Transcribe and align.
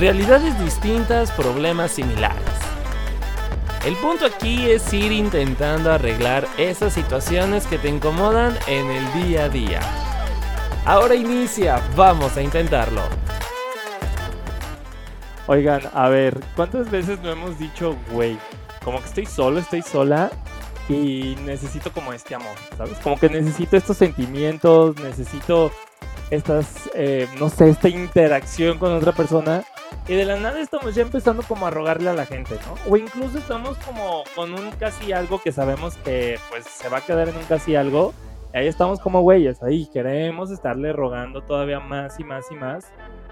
realidades 0.00 0.58
distintas, 0.58 1.30
problemas 1.30 1.90
similares. 1.90 2.40
El 3.84 3.94
punto 3.96 4.24
aquí 4.24 4.70
es 4.70 4.90
ir 4.94 5.12
intentando 5.12 5.92
arreglar 5.92 6.48
esas 6.56 6.94
situaciones 6.94 7.66
que 7.66 7.76
te 7.76 7.90
incomodan 7.90 8.56
en 8.66 8.90
el 8.90 9.12
día 9.12 9.44
a 9.44 9.48
día. 9.50 9.80
Ahora 10.86 11.14
inicia, 11.14 11.82
vamos 11.96 12.34
a 12.38 12.42
intentarlo. 12.42 13.02
Oigan, 15.46 15.82
a 15.92 16.08
ver, 16.08 16.40
¿cuántas 16.56 16.90
veces 16.90 17.20
no 17.20 17.30
hemos 17.30 17.58
dicho, 17.58 17.94
güey, 18.10 18.38
como 18.82 19.00
que 19.00 19.06
estoy 19.06 19.26
solo, 19.26 19.60
estoy 19.60 19.82
sola 19.82 20.30
y 20.88 21.36
necesito 21.44 21.92
como 21.92 22.14
este 22.14 22.34
amor, 22.34 22.56
¿sabes? 22.78 22.96
Como 23.00 23.18
que 23.18 23.28
necesito 23.28 23.76
estos 23.76 23.98
sentimientos, 23.98 24.96
necesito 25.00 25.70
estas, 26.30 26.88
eh, 26.94 27.28
no 27.38 27.50
sé, 27.50 27.68
esta 27.68 27.90
interacción 27.90 28.78
con 28.78 28.92
otra 28.94 29.12
persona. 29.12 29.62
Y 30.08 30.14
de 30.14 30.24
la 30.24 30.36
nada 30.36 30.60
estamos 30.60 30.94
ya 30.94 31.02
empezando 31.02 31.42
como 31.42 31.66
a 31.66 31.70
rogarle 31.70 32.10
a 32.10 32.14
la 32.14 32.26
gente, 32.26 32.58
¿no? 32.66 32.90
O 32.90 32.96
incluso 32.96 33.38
estamos 33.38 33.76
como 33.78 34.24
con 34.34 34.52
un 34.54 34.70
casi 34.72 35.12
algo 35.12 35.40
que 35.40 35.52
sabemos 35.52 35.96
que 35.98 36.38
pues 36.50 36.64
se 36.64 36.88
va 36.88 36.98
a 36.98 37.00
quedar 37.00 37.28
en 37.28 37.36
un 37.36 37.44
casi 37.44 37.76
algo. 37.76 38.12
Y 38.52 38.58
ahí 38.58 38.66
estamos 38.66 38.98
como 38.98 39.20
güeyes, 39.20 39.62
ahí 39.62 39.88
queremos 39.92 40.50
estarle 40.50 40.92
rogando 40.92 41.42
todavía 41.42 41.78
más 41.78 42.18
y 42.18 42.24
más 42.24 42.46
y 42.50 42.56
más. 42.56 42.86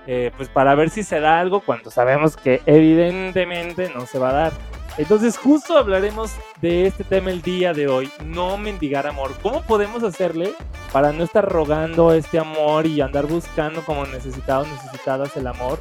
Eh, 0.07 0.31
pues 0.37 0.49
para 0.49 0.75
ver 0.75 0.91
si 0.91 1.03
se 1.03 1.21
da 1.21 1.41
algo 1.41 1.61
cuando 1.61 1.91
sabemos 1.91 2.37
que 2.37 2.63
evidentemente 2.65 3.91
no 3.95 4.07
se 4.07 4.19
va 4.19 4.31
a 4.31 4.33
dar. 4.33 4.53
Entonces 4.99 5.37
justo 5.37 5.77
hablaremos 5.77 6.33
de 6.61 6.87
este 6.87 7.05
tema 7.05 7.31
el 7.31 7.43
día 7.43 7.73
de 7.73 7.89
hoy, 7.89 8.11
no 8.25 8.57
mendigar 8.57 9.07
amor. 9.07 9.33
¿Cómo 9.43 9.63
podemos 9.63 10.03
hacerle 10.03 10.55
para 10.93 11.13
no 11.13 11.25
estar 11.25 11.49
rogando 11.49 12.13
este 12.13 12.39
amor 12.39 12.87
y 12.87 13.01
andar 13.01 13.27
buscando 13.27 13.85
como 13.85 14.07
necesitados, 14.07 14.67
necesitadas 14.69 15.37
el 15.37 15.47
amor? 15.47 15.79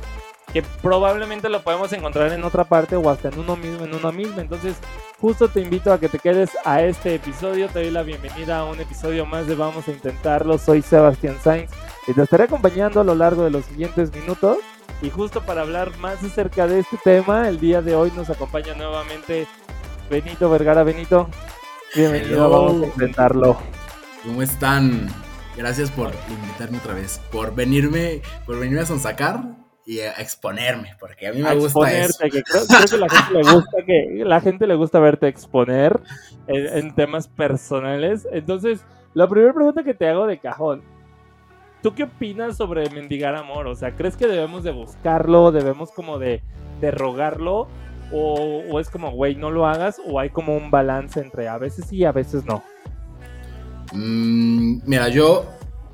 Que 0.54 0.64
probablemente 0.82 1.50
lo 1.50 1.62
podemos 1.62 1.92
encontrar 1.94 2.32
en 2.32 2.44
otra 2.44 2.64
parte 2.64 2.95
o 2.95 3.09
hasta 3.09 3.30
en 3.30 3.40
uno 3.40 3.56
mismo, 3.56 3.86
en 3.86 3.94
uno 3.94 4.12
mismo. 4.12 4.40
Entonces 4.40 4.78
justo 5.20 5.50
te 5.50 5.62
invito 5.62 5.92
a 5.92 6.00
que 6.00 6.09
te 6.09 6.20
quedes 6.20 6.52
a 6.64 6.81
este 6.81 7.16
episodio. 7.16 7.67
Te 7.67 7.81
doy 7.81 7.92
la 7.92 8.03
bienvenida 8.03 8.59
a 8.59 8.66
un 8.66 8.80
episodio 8.80 9.25
más 9.25 9.48
de 9.48 9.56
Vamos 9.56 9.88
a 9.88 9.92
Intentarlo. 9.92 10.58
Soy 10.58 10.81
Sebastián 10.81 11.38
Sainz 11.44 11.70
y 12.08 12.14
te 12.14 12.22
estaré 12.22 12.45
acompañando 12.45 13.02
a 13.02 13.03
lo 13.03 13.14
largo 13.14 13.44
de 13.44 13.52
los 13.52 13.66
siguientes 13.66 14.14
minutos. 14.14 14.59
Y 15.02 15.09
justo 15.09 15.42
para 15.42 15.62
hablar 15.62 15.95
más 15.98 16.23
acerca 16.23 16.66
de 16.66 16.80
este 16.80 16.98
tema, 17.03 17.50
el 17.50 17.59
día 17.59 17.81
de 17.81 17.95
hoy 17.95 18.12
nos 18.16 18.30
acompaña 18.30 18.73
nuevamente 18.73 19.48
Benito 20.09 20.50
Vergara. 20.50 20.84
Benito, 20.84 21.30
bienvenido, 21.94 22.50
vamos 22.50 22.84
a 22.84 22.86
intentarlo. 22.88 23.58
¿Cómo 24.23 24.42
están? 24.42 25.08
Gracias 25.56 25.92
por 25.92 26.12
invitarme 26.30 26.78
otra 26.78 26.94
vez, 26.94 27.20
por 27.31 27.53
venirme, 27.53 28.22
por 28.45 28.58
venirme 28.59 28.81
a 28.81 28.86
sonsacar 28.86 29.67
y 29.88 30.02
a 30.02 30.12
exponerme, 30.12 30.96
porque 31.00 31.28
a 31.28 31.34
mí 31.34 31.42
me 31.42 31.56
gusta 31.56 31.92
eso. 31.94 32.20
Que 32.30 32.44
creo, 32.44 32.68
que 32.68 32.98
la 32.98 33.10
gente 33.10 33.34
le 33.34 33.42
gusta 33.54 33.78
que 33.86 34.24
la 34.26 34.42
gente 34.42 34.68
le 34.68 34.76
gusta 34.76 35.00
verte 35.00 35.28
exponer 35.30 36.00
en, 36.48 36.78
en 36.78 36.94
temas 36.94 37.30
personales. 37.30 38.28
Entonces, 38.34 38.84
la 39.14 39.30
primera 39.30 39.54
pregunta 39.54 39.84
que 39.84 39.94
te 39.94 40.10
hago 40.10 40.28
de 40.28 40.40
cajón, 40.40 40.84
¿Tú 41.82 41.94
qué 41.94 42.04
opinas 42.04 42.58
sobre 42.58 42.90
mendigar 42.90 43.36
amor? 43.36 43.68
O 43.68 43.76
sea, 43.76 43.96
¿crees 43.96 44.18
que 44.18 44.28
debemos 44.28 44.64
de 44.64 44.72
buscarlo? 44.72 45.52
¿Debemos 45.52 45.92
como 45.92 46.18
de, 46.18 46.42
de 46.82 46.92
rogarlo? 46.92 47.68
O, 48.12 48.80
es 48.80 48.90
como, 48.90 49.12
güey, 49.12 49.36
no 49.36 49.52
lo 49.52 49.68
hagas? 49.68 50.02
¿O 50.06 50.20
hay 50.20 50.32
como 50.32 50.58
un 50.58 50.72
balance 50.72 51.20
entre 51.20 51.48
a 51.48 51.58
veces 51.58 51.86
sí 51.88 51.98
y 51.98 52.06
a 52.06 52.12
veces 52.12 52.44
no? 52.46 52.64
Mm, 53.94 54.80
mira, 54.86 55.08
yo 55.10 55.46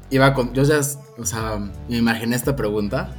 iba 0.09 0.33
con... 0.33 0.53
Yo 0.53 0.63
ya, 0.63 0.79
o 1.17 1.25
sea, 1.25 1.59
me 1.89 1.97
imaginé 1.97 2.35
esta 2.37 2.55
pregunta 2.55 3.13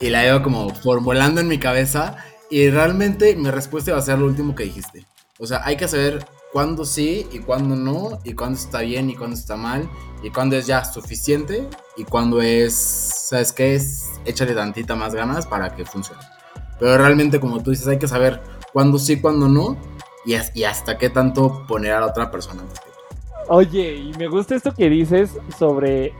y 0.00 0.10
la 0.10 0.26
iba 0.26 0.42
como 0.42 0.74
formulando 0.74 1.40
en 1.40 1.48
mi 1.48 1.58
cabeza 1.58 2.16
y 2.50 2.70
realmente 2.70 3.34
mi 3.36 3.50
respuesta 3.50 3.90
iba 3.90 3.98
a 3.98 4.02
ser 4.02 4.18
lo 4.18 4.26
último 4.26 4.54
que 4.54 4.64
dijiste. 4.64 5.06
O 5.38 5.46
sea, 5.46 5.62
hay 5.64 5.76
que 5.76 5.86
saber 5.86 6.24
cuándo 6.52 6.84
sí 6.84 7.26
y 7.30 7.40
cuándo 7.40 7.76
no, 7.76 8.18
y 8.24 8.34
cuándo 8.34 8.58
está 8.58 8.80
bien 8.80 9.10
y 9.10 9.14
cuándo 9.14 9.36
está 9.36 9.56
mal, 9.56 9.88
y 10.22 10.30
cuándo 10.30 10.56
es 10.56 10.66
ya 10.66 10.84
suficiente, 10.84 11.68
y 11.96 12.04
cuándo 12.04 12.40
es, 12.40 12.74
¿sabes 12.74 13.52
qué? 13.52 13.74
Es 13.74 14.10
échale 14.24 14.54
tantita 14.54 14.94
más 14.94 15.14
ganas 15.14 15.46
para 15.46 15.74
que 15.74 15.84
funcione. 15.84 16.20
Pero 16.78 16.96
realmente, 16.98 17.40
como 17.40 17.62
tú 17.62 17.70
dices, 17.70 17.86
hay 17.88 17.98
que 17.98 18.08
saber 18.08 18.40
cuándo 18.72 18.98
sí, 18.98 19.20
cuándo 19.20 19.48
no, 19.48 19.76
y, 20.24 20.34
y 20.54 20.64
hasta 20.64 20.98
qué 20.98 21.10
tanto 21.10 21.66
poner 21.66 21.92
a 21.92 22.00
la 22.00 22.06
otra 22.06 22.30
persona. 22.30 22.62
Oye, 23.48 23.94
y 23.94 24.12
me 24.18 24.28
gusta 24.28 24.54
esto 24.54 24.74
que 24.74 24.90
dices 24.90 25.38
sobre, 25.58 26.12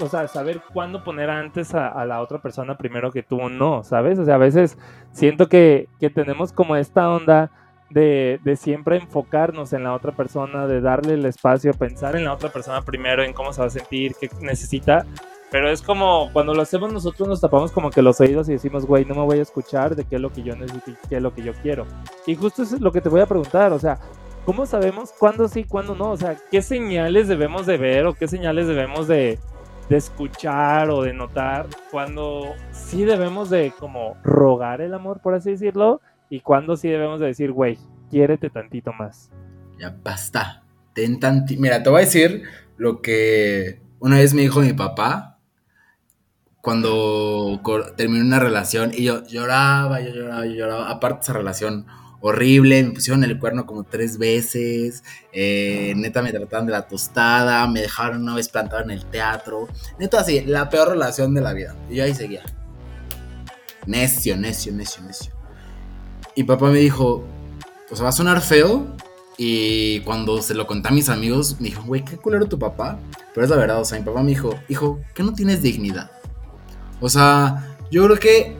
o 0.00 0.08
sea, 0.08 0.28
saber 0.28 0.62
cuándo 0.72 1.04
poner 1.04 1.30
antes 1.30 1.74
a, 1.74 2.04
la 2.04 2.20
otra 2.20 2.40
persona 2.40 2.76
primero 2.76 3.10
que 3.12 3.22
tú 3.22 3.48
no, 3.48 3.84
¿sabes? 3.84 4.18
O 4.18 4.24
sea, 4.24 4.34
a 4.34 4.38
veces 4.38 4.78
siento 5.12 5.48
que, 5.48 5.88
que 6.00 6.10
tenemos 6.10 6.52
como 6.52 6.76
esta 6.76 7.10
onda 7.10 7.50
de, 7.90 8.58
siempre 8.60 8.96
enfocarnos 8.96 9.72
en 9.72 9.84
la 9.84 9.94
otra 9.94 10.12
persona, 10.12 10.66
de 10.66 10.80
darle 10.80 11.14
el 11.14 11.24
espacio, 11.24 11.72
pensar 11.72 12.16
en 12.16 12.24
la 12.24 12.34
otra 12.34 12.50
persona 12.50 12.82
primero, 12.82 13.22
en 13.22 13.32
cómo 13.32 13.52
se 13.52 13.60
va 13.60 13.66
a 13.66 13.70
sentir, 13.70 14.14
qué 14.20 14.28
necesita. 14.40 15.06
Pero 15.50 15.70
es 15.70 15.80
como 15.80 16.30
cuando 16.32 16.52
lo 16.52 16.60
hacemos 16.60 16.92
nosotros 16.92 17.26
nos 17.26 17.40
tapamos 17.40 17.72
como 17.72 17.90
que 17.90 18.02
los 18.02 18.20
oídos 18.20 18.48
y 18.50 18.52
decimos, 18.52 18.84
güey, 18.84 19.06
no 19.06 19.14
me 19.14 19.22
voy 19.22 19.38
a 19.38 19.42
escuchar 19.42 19.96
de 19.96 20.04
qué 20.04 20.16
es 20.16 20.20
lo 20.20 20.30
que 20.30 20.42
yo 20.42 20.54
necesito 20.54 20.90
y 20.90 21.08
qué 21.08 21.16
es 21.16 21.22
lo 21.22 21.32
que 21.32 21.42
yo 21.42 21.54
quiero. 21.62 21.86
Y 22.26 22.34
justo 22.34 22.62
eso 22.62 22.76
es 22.76 22.82
lo 22.82 22.92
que 22.92 23.00
te 23.00 23.08
voy 23.08 23.22
a 23.22 23.26
preguntar, 23.26 23.72
o 23.72 23.78
sea, 23.78 23.98
¿cómo 24.44 24.66
sabemos 24.66 25.10
cuándo 25.18 25.48
sí, 25.48 25.64
cuándo 25.64 25.94
no? 25.94 26.10
O 26.10 26.16
sea, 26.18 26.36
¿qué 26.50 26.60
señales 26.60 27.28
debemos 27.28 27.64
de 27.64 27.78
ver 27.78 28.06
o 28.06 28.14
qué 28.14 28.28
señales 28.28 28.66
debemos 28.66 29.08
de, 29.08 29.38
de 29.88 29.96
escuchar 29.96 30.90
o 30.90 31.02
de 31.02 31.12
notar 31.12 31.66
cuando 31.90 32.54
sí 32.72 33.04
debemos 33.04 33.50
de 33.50 33.72
como 33.78 34.16
rogar 34.22 34.80
el 34.80 34.94
amor, 34.94 35.20
por 35.20 35.34
así 35.34 35.50
decirlo, 35.50 36.00
y 36.30 36.40
cuándo 36.40 36.76
sí 36.76 36.88
debemos 36.88 37.20
de 37.20 37.26
decir, 37.26 37.52
güey, 37.52 37.78
quiérete 38.10 38.50
tantito 38.50 38.92
más. 38.92 39.30
Ya 39.78 39.96
basta. 40.02 40.62
Ten 40.92 41.18
Mira, 41.58 41.82
te 41.82 41.90
voy 41.90 42.02
a 42.02 42.04
decir 42.04 42.42
lo 42.76 43.00
que 43.00 43.80
una 44.00 44.16
vez 44.16 44.34
me 44.34 44.42
dijo 44.42 44.60
mi 44.60 44.72
papá 44.72 45.38
cuando 46.60 47.60
terminó 47.96 48.24
una 48.24 48.40
relación 48.40 48.90
y 48.92 49.04
yo 49.04 49.24
lloraba, 49.26 50.00
yo 50.00 50.10
lloraba, 50.10 50.44
yo 50.44 50.52
lloraba. 50.52 50.90
Aparte 50.90 51.20
esa 51.22 51.32
relación 51.32 51.86
horrible, 52.20 52.82
me 52.82 52.90
pusieron 52.90 53.22
el 53.24 53.38
cuerno 53.38 53.66
como 53.66 53.84
tres 53.84 54.18
veces, 54.18 55.04
eh, 55.32 55.92
neta 55.96 56.22
me 56.22 56.32
trataban 56.32 56.66
de 56.66 56.72
la 56.72 56.88
tostada, 56.88 57.66
me 57.68 57.80
dejaron 57.80 58.22
una 58.22 58.34
vez 58.34 58.48
plantado 58.48 58.82
en 58.82 58.90
el 58.90 59.04
teatro, 59.06 59.68
neta 59.98 60.20
así, 60.20 60.40
la 60.40 60.68
peor 60.68 60.88
relación 60.90 61.34
de 61.34 61.40
la 61.40 61.52
vida. 61.52 61.76
Y 61.88 61.96
yo 61.96 62.04
ahí 62.04 62.14
seguía. 62.14 62.42
Necio, 63.86 64.36
necio, 64.36 64.72
necio, 64.72 65.02
necio. 65.02 65.32
Y 66.34 66.44
papá 66.44 66.70
me 66.70 66.78
dijo, 66.78 67.24
o 67.90 67.96
sea, 67.96 68.04
va 68.04 68.08
a 68.10 68.12
sonar 68.12 68.40
feo. 68.40 68.86
Y 69.40 70.00
cuando 70.00 70.42
se 70.42 70.52
lo 70.52 70.66
conté 70.66 70.88
a 70.88 70.92
mis 70.92 71.08
amigos, 71.08 71.60
me 71.60 71.68
dijo, 71.68 71.82
güey, 71.84 72.04
qué 72.04 72.16
culero 72.16 72.46
tu 72.46 72.58
papá. 72.58 72.98
Pero 73.32 73.44
es 73.44 73.50
la 73.50 73.56
verdad, 73.56 73.80
o 73.80 73.84
sea, 73.84 73.98
mi 73.98 74.04
papá 74.04 74.22
me 74.22 74.30
dijo, 74.30 74.54
hijo, 74.68 75.00
que 75.14 75.22
no 75.22 75.32
tienes 75.32 75.62
dignidad. 75.62 76.10
O 77.00 77.08
sea, 77.08 77.76
yo 77.90 78.04
creo 78.04 78.18
que 78.18 78.57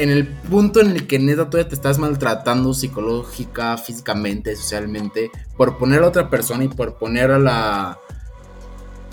en 0.00 0.08
el 0.08 0.26
punto 0.26 0.80
en 0.80 0.92
el 0.92 1.06
que 1.06 1.18
neta 1.18 1.50
todavía 1.50 1.68
te 1.68 1.74
estás 1.74 1.98
maltratando 1.98 2.72
psicológica, 2.72 3.76
físicamente, 3.76 4.56
socialmente, 4.56 5.30
por 5.58 5.76
poner 5.76 6.02
a 6.02 6.08
otra 6.08 6.30
persona 6.30 6.64
y 6.64 6.68
por 6.68 6.96
poner 6.96 7.30
a 7.30 7.38
la... 7.38 7.98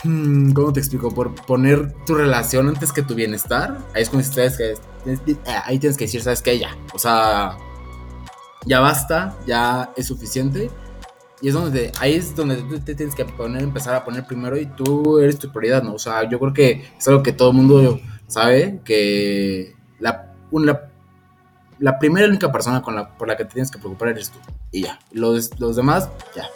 Hmm, 0.06 0.54
¿Cómo 0.54 0.72
te 0.72 0.80
explico? 0.80 1.14
Por 1.14 1.36
poner 1.36 1.94
tu 2.06 2.16
relación 2.16 2.70
antes 2.70 2.94
que 2.94 3.02
tu 3.02 3.16
bienestar. 3.16 3.80
Ahí 3.94 4.04
es 4.04 4.10
cuando 4.10 4.30
tienes 4.30 4.58
que... 4.58 4.76
Ahí 5.66 5.78
tienes 5.78 5.98
que 5.98 6.06
decir, 6.06 6.22
¿sabes 6.22 6.42
qué? 6.42 6.58
Ya. 6.58 6.78
O 6.94 7.00
sea, 7.00 7.58
ya 8.66 8.80
basta, 8.80 9.38
ya 9.46 9.92
es 9.98 10.08
suficiente. 10.08 10.72
Y 11.42 11.50
es 11.50 11.54
donde, 11.54 11.92
ahí 12.00 12.14
es 12.14 12.34
donde 12.34 12.56
tú 12.64 12.80
te 12.80 12.96
tienes 12.96 13.14
que 13.14 13.26
poner, 13.26 13.62
empezar 13.62 13.94
a 13.94 14.06
poner 14.06 14.26
primero 14.26 14.58
y 14.58 14.68
tú 14.68 15.20
eres 15.20 15.38
tu 15.38 15.52
prioridad, 15.52 15.84
¿no? 15.84 15.96
O 15.96 16.00
sea, 16.00 16.28
yo 16.30 16.40
creo 16.40 16.54
que 16.54 16.84
es 16.98 17.08
algo 17.10 17.22
que 17.22 17.34
todo 17.34 17.52
el 17.52 17.58
mundo 17.58 18.00
sabe, 18.26 18.80
que 18.86 19.76
la, 20.00 20.27
la 21.80 22.00
primera 22.00 22.28
y 22.28 22.30
única 22.30 22.52
persona 22.52 22.82
con 22.82 22.96
la, 22.96 23.10
por 23.10 23.28
la 23.28 23.38
que 23.38 23.46
te 23.46 23.54
tienes 23.54 23.72
que 23.72 23.80
preocupar 23.80 24.10
eres 24.10 24.32
tú. 24.32 24.40
Y 24.72 24.84
ya, 24.84 25.00
los, 25.12 25.60
los 25.60 25.76
demás, 25.76 26.10
ya, 26.36 26.48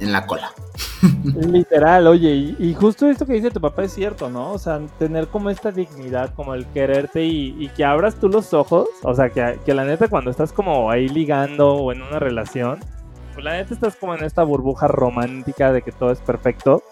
en 0.00 0.12
la 0.12 0.26
cola. 0.26 0.50
Literal, 1.34 2.06
oye, 2.06 2.56
y, 2.58 2.74
justo 2.74 3.08
esto 3.08 3.26
que 3.26 3.34
dice 3.34 3.50
tu 3.50 3.60
papá 3.60 3.84
es 3.84 3.92
cierto, 3.92 4.28
¿no? 4.28 4.52
O 4.52 4.58
sea, 4.58 4.80
tener 4.98 5.28
como 5.28 5.50
esta 5.50 5.70
dignidad, 5.70 6.34
como 6.34 6.54
el 6.54 6.66
quererte 6.66 7.24
y, 7.24 7.68
que 7.76 7.84
abras 7.84 8.16
tú 8.16 8.28
los 8.28 8.54
ojos, 8.54 8.88
o 9.02 9.14
sea, 9.14 9.30
que, 9.30 9.58
que, 9.64 9.74
la 9.74 9.84
neta 9.84 10.08
cuando 10.08 10.30
estás 10.30 10.52
como 10.52 10.90
ahí 10.90 11.08
ligando 11.08 11.74
o 11.74 11.92
en 11.92 12.02
una 12.02 12.18
relación, 12.18 12.80
pues 13.34 13.44
la 13.44 13.52
neta 13.54 13.74
estás 13.74 13.96
como 13.96 14.14
en 14.14 14.24
esta 14.24 14.42
burbuja 14.42 14.88
romántica 14.88 15.72
de 15.72 15.82
que 15.82 15.92
todo 15.92 16.10
es 16.10 16.20
perfecto, 16.20 16.82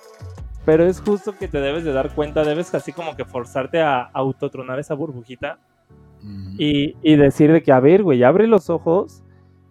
pero 0.64 0.84
es 0.86 1.00
justo 1.00 1.36
que 1.36 1.48
te 1.48 1.60
debes 1.60 1.84
de 1.84 1.92
dar 1.92 2.14
cuenta, 2.14 2.44
debes 2.44 2.72
así 2.74 2.92
como 2.92 3.16
que 3.16 3.24
forzarte 3.24 3.80
a 3.80 4.02
autotronar 4.02 4.78
esa 4.78 4.94
burbujita 4.94 5.58
y, 6.58 6.96
y 7.02 7.16
decir 7.16 7.52
de 7.52 7.62
que, 7.62 7.72
a 7.72 7.80
ver, 7.80 8.02
güey, 8.02 8.22
abre 8.22 8.46
los 8.46 8.70
ojos 8.70 9.22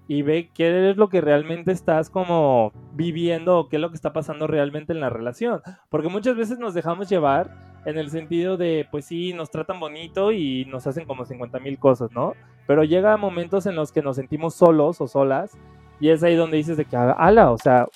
y 0.07 0.24
ve 0.24 0.50
qué 0.53 0.89
es 0.89 0.98
lo 0.98 1.07
que 1.07 1.21
realmente 1.21 1.71
estás 1.71 2.09
como 2.09 2.74
viviendo 2.94 3.59
o 3.59 3.69
qué 3.69 3.77
es 3.77 3.81
lo 3.81 3.89
que 3.89 3.95
está 3.95 4.12
pasando 4.12 4.45
realmente 4.45 4.92
en 4.92 5.00
la 5.00 5.09
relación. 5.09 5.62
Porque 5.89 6.09
muchas 6.09 6.36
veces 6.36 6.59
nos 6.59 6.74
dejamos 6.74 7.07
llevar 7.07 7.80
en 7.86 7.98
el 7.98 8.09
sentido 8.09 8.57
de, 8.57 8.88
pues 8.92 9.06
sí, 9.06 9.31
nos 9.31 9.50
tratan 9.50 9.80
bonito 9.80 10.33
y 10.33 10.65
nos 10.65 10.86
hacen 10.86 11.06
como 11.06 11.25
50 11.25 11.59
mil 11.59 11.80
cosas, 11.80 12.12
¿no? 12.12 12.33
Pero 12.68 12.83
llega 12.83 13.15
momentos 13.15 13.65
en 13.65 13.75
los 13.75 13.94
que 13.94 14.01
nos 14.01 14.18
sentimos 14.18 14.53
solos 14.53 15.00
o 15.00 15.07
solas 15.07 15.57
y 16.01 16.09
es 16.09 16.24
ahí 16.24 16.36
donde 16.36 16.57
dices 16.57 16.75
de 16.75 16.83
que, 16.83 16.98
ala, 16.98 17.51
o 17.51 17.57
sea, 17.57 17.88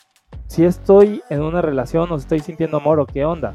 si 0.48 0.64
estoy 0.64 1.22
en 1.30 1.42
una 1.42 1.62
relación 1.62 2.12
o 2.12 2.16
estoy 2.16 2.40
sintiendo 2.40 2.78
amor 2.78 3.00
o 3.00 3.06
qué 3.06 3.26
onda. 3.26 3.54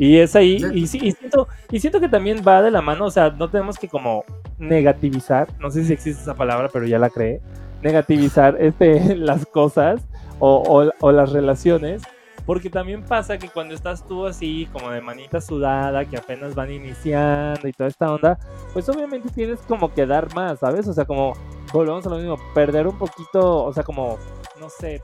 Y 0.00 0.16
es 0.16 0.34
ahí, 0.34 0.64
y, 0.72 0.86
siento, 0.86 1.46
y 1.70 1.78
siento 1.78 2.00
que 2.00 2.08
también 2.08 2.42
va 2.46 2.62
de 2.62 2.70
la 2.70 2.80
mano, 2.80 3.04
o 3.04 3.10
sea, 3.10 3.28
no 3.28 3.50
tenemos 3.50 3.78
que 3.78 3.86
como 3.86 4.24
negativizar, 4.58 5.48
no 5.60 5.70
sé 5.70 5.84
si 5.84 5.92
existe 5.92 6.22
esa 6.22 6.34
palabra, 6.34 6.70
pero 6.72 6.86
ya 6.86 6.98
la 6.98 7.10
creé, 7.10 7.42
negativizar 7.82 8.56
este, 8.60 9.14
las 9.14 9.44
cosas 9.44 10.00
o, 10.38 10.90
o 11.00 11.12
las 11.12 11.32
relaciones, 11.32 12.00
porque 12.46 12.70
también 12.70 13.02
pasa 13.02 13.36
que 13.36 13.50
cuando 13.50 13.74
estás 13.74 14.06
tú 14.06 14.26
así, 14.26 14.66
como 14.72 14.90
de 14.90 15.02
manita 15.02 15.38
sudada, 15.38 16.06
que 16.06 16.16
apenas 16.16 16.54
van 16.54 16.72
iniciando 16.72 17.68
y 17.68 17.72
toda 17.74 17.90
esta 17.90 18.10
onda, 18.10 18.38
pues 18.72 18.88
obviamente 18.88 19.28
tienes 19.28 19.60
como 19.68 19.92
que 19.92 20.06
dar 20.06 20.34
más, 20.34 20.60
¿sabes? 20.60 20.88
O 20.88 20.94
sea, 20.94 21.04
como 21.04 21.34
volvemos 21.74 22.06
a 22.06 22.08
lo 22.08 22.16
mismo, 22.16 22.38
perder 22.54 22.86
un 22.86 22.96
poquito, 22.96 23.64
o 23.64 23.72
sea, 23.74 23.82
como, 23.82 24.16
no 24.58 24.70
sé, 24.70 25.02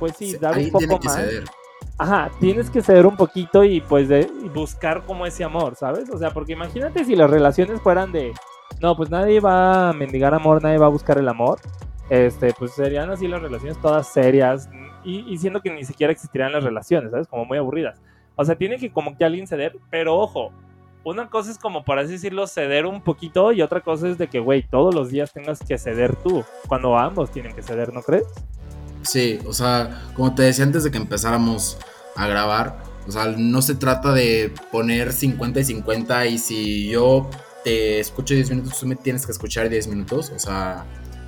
pues 0.00 0.16
sí, 0.16 0.36
dar 0.36 0.58
un 0.58 0.70
poco 0.70 0.98
más. 1.04 1.44
Ajá, 1.98 2.30
tienes 2.40 2.68
que 2.68 2.82
ceder 2.82 3.06
un 3.06 3.16
poquito 3.16 3.64
y 3.64 3.80
pues 3.80 4.08
de 4.08 4.30
buscar 4.54 5.04
como 5.04 5.24
ese 5.24 5.44
amor, 5.44 5.76
¿sabes? 5.76 6.10
O 6.10 6.18
sea, 6.18 6.30
porque 6.30 6.52
imagínate 6.52 7.04
si 7.04 7.16
las 7.16 7.30
relaciones 7.30 7.80
fueran 7.80 8.12
de, 8.12 8.34
no, 8.80 8.96
pues 8.96 9.08
nadie 9.08 9.40
va 9.40 9.90
a 9.90 9.92
mendigar 9.94 10.34
amor, 10.34 10.62
nadie 10.62 10.78
va 10.78 10.86
a 10.86 10.90
buscar 10.90 11.16
el 11.18 11.28
amor. 11.28 11.58
Este, 12.10 12.52
pues 12.58 12.72
serían 12.72 13.10
así 13.10 13.26
las 13.26 13.42
relaciones 13.42 13.80
todas 13.80 14.06
serias, 14.12 14.68
y, 15.06 15.38
siendo 15.38 15.60
que 15.60 15.70
ni 15.70 15.84
siquiera 15.84 16.12
existirían 16.12 16.52
las 16.52 16.64
relaciones, 16.64 17.12
¿sabes? 17.12 17.28
Como 17.28 17.44
muy 17.44 17.58
aburridas. 17.58 18.00
O 18.34 18.44
sea, 18.44 18.56
tiene 18.56 18.76
que 18.76 18.90
como 18.90 19.16
que 19.16 19.24
alguien 19.24 19.46
ceder, 19.46 19.78
pero 19.88 20.16
ojo, 20.16 20.50
una 21.04 21.30
cosa 21.30 21.52
es 21.52 21.58
como, 21.58 21.84
por 21.84 21.98
así 22.00 22.12
decirlo, 22.12 22.46
ceder 22.48 22.86
un 22.86 23.00
poquito 23.00 23.52
y 23.52 23.62
otra 23.62 23.80
cosa 23.80 24.08
es 24.08 24.18
de 24.18 24.26
que, 24.26 24.40
güey, 24.40 24.64
todos 24.64 24.94
los 24.94 25.10
días 25.10 25.32
tengas 25.32 25.60
que 25.60 25.78
ceder 25.78 26.16
tú, 26.16 26.44
cuando 26.66 26.98
ambos 26.98 27.30
tienen 27.30 27.54
que 27.54 27.62
ceder, 27.62 27.92
¿no 27.92 28.02
crees? 28.02 28.26
Sí, 29.06 29.38
o 29.46 29.52
sea, 29.52 30.10
como 30.14 30.34
te 30.34 30.42
decía 30.42 30.64
antes 30.64 30.82
de 30.82 30.90
que 30.90 30.98
empezáramos 30.98 31.78
a 32.16 32.26
grabar, 32.26 32.82
o 33.06 33.12
sea, 33.12 33.26
no 33.26 33.62
se 33.62 33.76
trata 33.76 34.12
de 34.12 34.52
poner 34.72 35.12
50 35.12 35.60
y 35.60 35.64
50 35.64 36.26
y 36.26 36.38
si 36.38 36.88
yo 36.88 37.30
te 37.62 38.00
escucho 38.00 38.34
10 38.34 38.50
minutos, 38.50 38.80
tú 38.80 38.86
me 38.86 38.96
tienes 38.96 39.24
que 39.24 39.30
escuchar 39.30 39.68
10 39.68 39.86
minutos, 39.88 40.32
o 40.34 40.38
sea, 40.40 40.86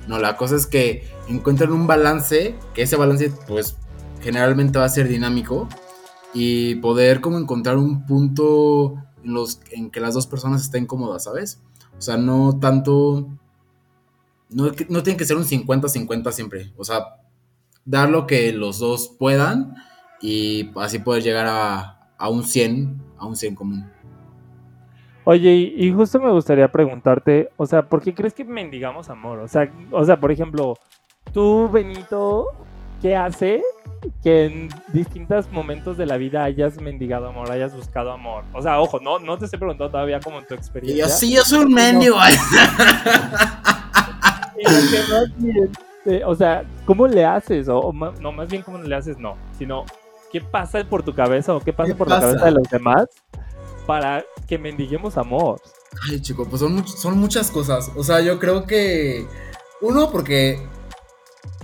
no, 0.09 0.19
la 0.19 0.35
cosa 0.35 0.57
es 0.57 0.67
que 0.67 1.07
encuentran 1.29 1.71
un 1.71 1.87
balance, 1.87 2.55
que 2.73 2.81
ese 2.81 2.97
balance 2.97 3.31
pues 3.47 3.77
generalmente 4.21 4.77
va 4.77 4.85
a 4.85 4.89
ser 4.89 5.07
dinámico 5.07 5.69
y 6.33 6.75
poder 6.75 7.21
como 7.21 7.37
encontrar 7.37 7.77
un 7.77 8.05
punto 8.05 8.95
en, 9.23 9.33
los, 9.33 9.61
en 9.71 9.89
que 9.89 10.01
las 10.01 10.15
dos 10.15 10.27
personas 10.27 10.63
estén 10.63 10.85
cómodas, 10.85 11.23
¿sabes? 11.23 11.61
O 11.97 12.01
sea, 12.01 12.17
no 12.17 12.59
tanto... 12.59 13.29
No, 14.49 14.71
no 14.89 15.03
tiene 15.03 15.15
que 15.15 15.25
ser 15.25 15.37
un 15.37 15.45
50-50 15.45 16.31
siempre. 16.31 16.73
O 16.75 16.83
sea, 16.83 17.18
dar 17.89 18.09
lo 18.09 18.27
que 18.27 18.53
los 18.53 18.77
dos 18.77 19.15
puedan 19.17 19.75
y 20.21 20.69
así 20.75 20.99
poder 20.99 21.23
llegar 21.23 21.47
a, 21.47 22.07
a 22.17 22.29
un 22.29 22.43
100, 22.43 23.01
a 23.17 23.25
un 23.25 23.35
100 23.35 23.55
común. 23.55 23.91
Oye, 25.23 25.73
y, 25.75 25.91
justo 25.91 26.19
me 26.19 26.31
gustaría 26.31 26.71
preguntarte, 26.71 27.49
o 27.57 27.65
sea, 27.65 27.83
¿por 27.83 28.01
qué 28.01 28.13
crees 28.13 28.33
que 28.33 28.43
mendigamos 28.43 29.09
amor? 29.09 29.39
O 29.39 29.47
sea, 29.47 29.71
o 29.91 30.05
sea, 30.05 30.19
por 30.19 30.31
ejemplo, 30.31 30.77
tú, 31.33 31.69
Benito, 31.69 32.47
¿qué 33.01 33.15
hace 33.15 33.61
que 34.23 34.45
en 34.45 34.69
distintos 34.93 35.51
momentos 35.51 35.97
de 35.97 36.05
la 36.05 36.17
vida 36.17 36.43
hayas 36.43 36.79
mendigado 36.79 37.27
amor, 37.27 37.51
hayas 37.51 37.75
buscado 37.75 38.11
amor? 38.11 38.43
O 38.53 38.61
sea, 38.61 38.79
ojo, 38.79 38.99
no, 38.99 39.19
no 39.19 39.37
te 39.37 39.45
estoy 39.45 39.59
preguntando 39.59 39.91
todavía 39.91 40.19
como 40.19 40.39
en 40.39 40.47
tu 40.47 40.53
experiencia. 40.53 41.05
Yo 41.05 41.11
sí, 41.11 41.33
yo 41.33 41.43
soy 41.43 41.65
un 41.65 41.73
mendigo. 41.73 42.17
o 46.25 46.35
sea, 46.35 46.63
¿cómo 46.85 47.07
le 47.07 47.25
haces? 47.25 47.67
O, 47.69 47.93
no, 47.93 48.31
más 48.31 48.49
bien 48.49 48.63
cómo 48.63 48.77
le 48.77 48.95
haces, 48.95 49.17
no, 49.17 49.35
sino 49.57 49.85
¿qué 50.31 50.41
pasa 50.41 50.83
por 50.83 51.03
tu 51.03 51.13
cabeza 51.13 51.55
o 51.55 51.59
qué 51.59 51.73
pasa 51.73 51.95
por 51.95 52.09
la 52.09 52.19
cabeza 52.19 52.45
de 52.45 52.51
los 52.51 52.69
demás 52.69 53.07
para 53.89 54.23
que 54.47 54.59
mendiguemos 54.59 55.17
amor. 55.17 55.59
Ay, 56.07 56.21
chico, 56.21 56.45
pues 56.45 56.59
son, 56.59 56.87
son 56.87 57.17
muchas 57.17 57.49
cosas. 57.49 57.91
O 57.95 58.03
sea, 58.03 58.21
yo 58.21 58.37
creo 58.37 58.67
que. 58.67 59.25
Uno, 59.81 60.11
porque 60.11 60.59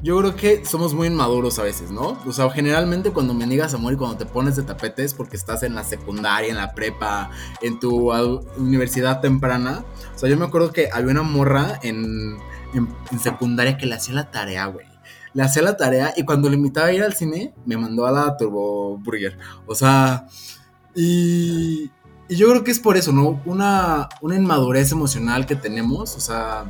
yo 0.01 0.17
creo 0.17 0.35
que 0.35 0.65
somos 0.65 0.95
muy 0.95 1.07
inmaduros 1.07 1.59
a 1.59 1.63
veces, 1.63 1.91
¿no? 1.91 2.17
O 2.25 2.31
sea, 2.31 2.49
generalmente 2.49 3.11
cuando 3.11 3.35
mendigas 3.35 3.75
amor 3.75 3.93
y 3.93 3.97
cuando 3.97 4.17
te 4.17 4.25
pones 4.25 4.55
de 4.55 4.63
tapetes 4.63 5.13
porque 5.13 5.35
estás 5.35 5.61
en 5.61 5.75
la 5.75 5.83
secundaria, 5.83 6.49
en 6.49 6.57
la 6.57 6.73
prepa, 6.73 7.29
en 7.61 7.79
tu 7.79 8.11
universidad 8.57 9.21
temprana. 9.21 9.85
O 10.15 10.17
sea, 10.17 10.27
yo 10.27 10.35
me 10.35 10.45
acuerdo 10.45 10.73
que 10.73 10.89
había 10.91 11.11
una 11.11 11.21
morra 11.21 11.79
en, 11.83 12.37
en 12.75 13.19
secundaria 13.19 13.77
que 13.77 13.85
le 13.85 13.95
hacía 13.95 14.13
la 14.15 14.31
tarea, 14.31 14.65
güey. 14.67 14.85
Le 15.33 15.43
hacía 15.43 15.61
la 15.61 15.75
tarea 15.75 16.13
y 16.15 16.23
cuando 16.23 16.49
le 16.49 16.55
invitaba 16.55 16.87
a 16.87 16.93
ir 16.93 17.03
al 17.03 17.13
cine, 17.13 17.53
me 17.65 17.77
mandó 17.77 18.05
a 18.05 18.11
la 18.11 18.37
Turbo 18.37 18.97
Burger. 18.97 19.37
O 19.65 19.75
sea, 19.75 20.27
y, 20.95 21.91
y 22.27 22.35
yo 22.35 22.49
creo 22.49 22.63
que 22.63 22.71
es 22.71 22.79
por 22.79 22.97
eso, 22.97 23.11
¿no? 23.11 23.41
Una, 23.45 24.09
una 24.21 24.35
inmadurez 24.35 24.91
emocional 24.91 25.45
que 25.45 25.55
tenemos, 25.55 26.15
o 26.15 26.19
sea, 26.19 26.65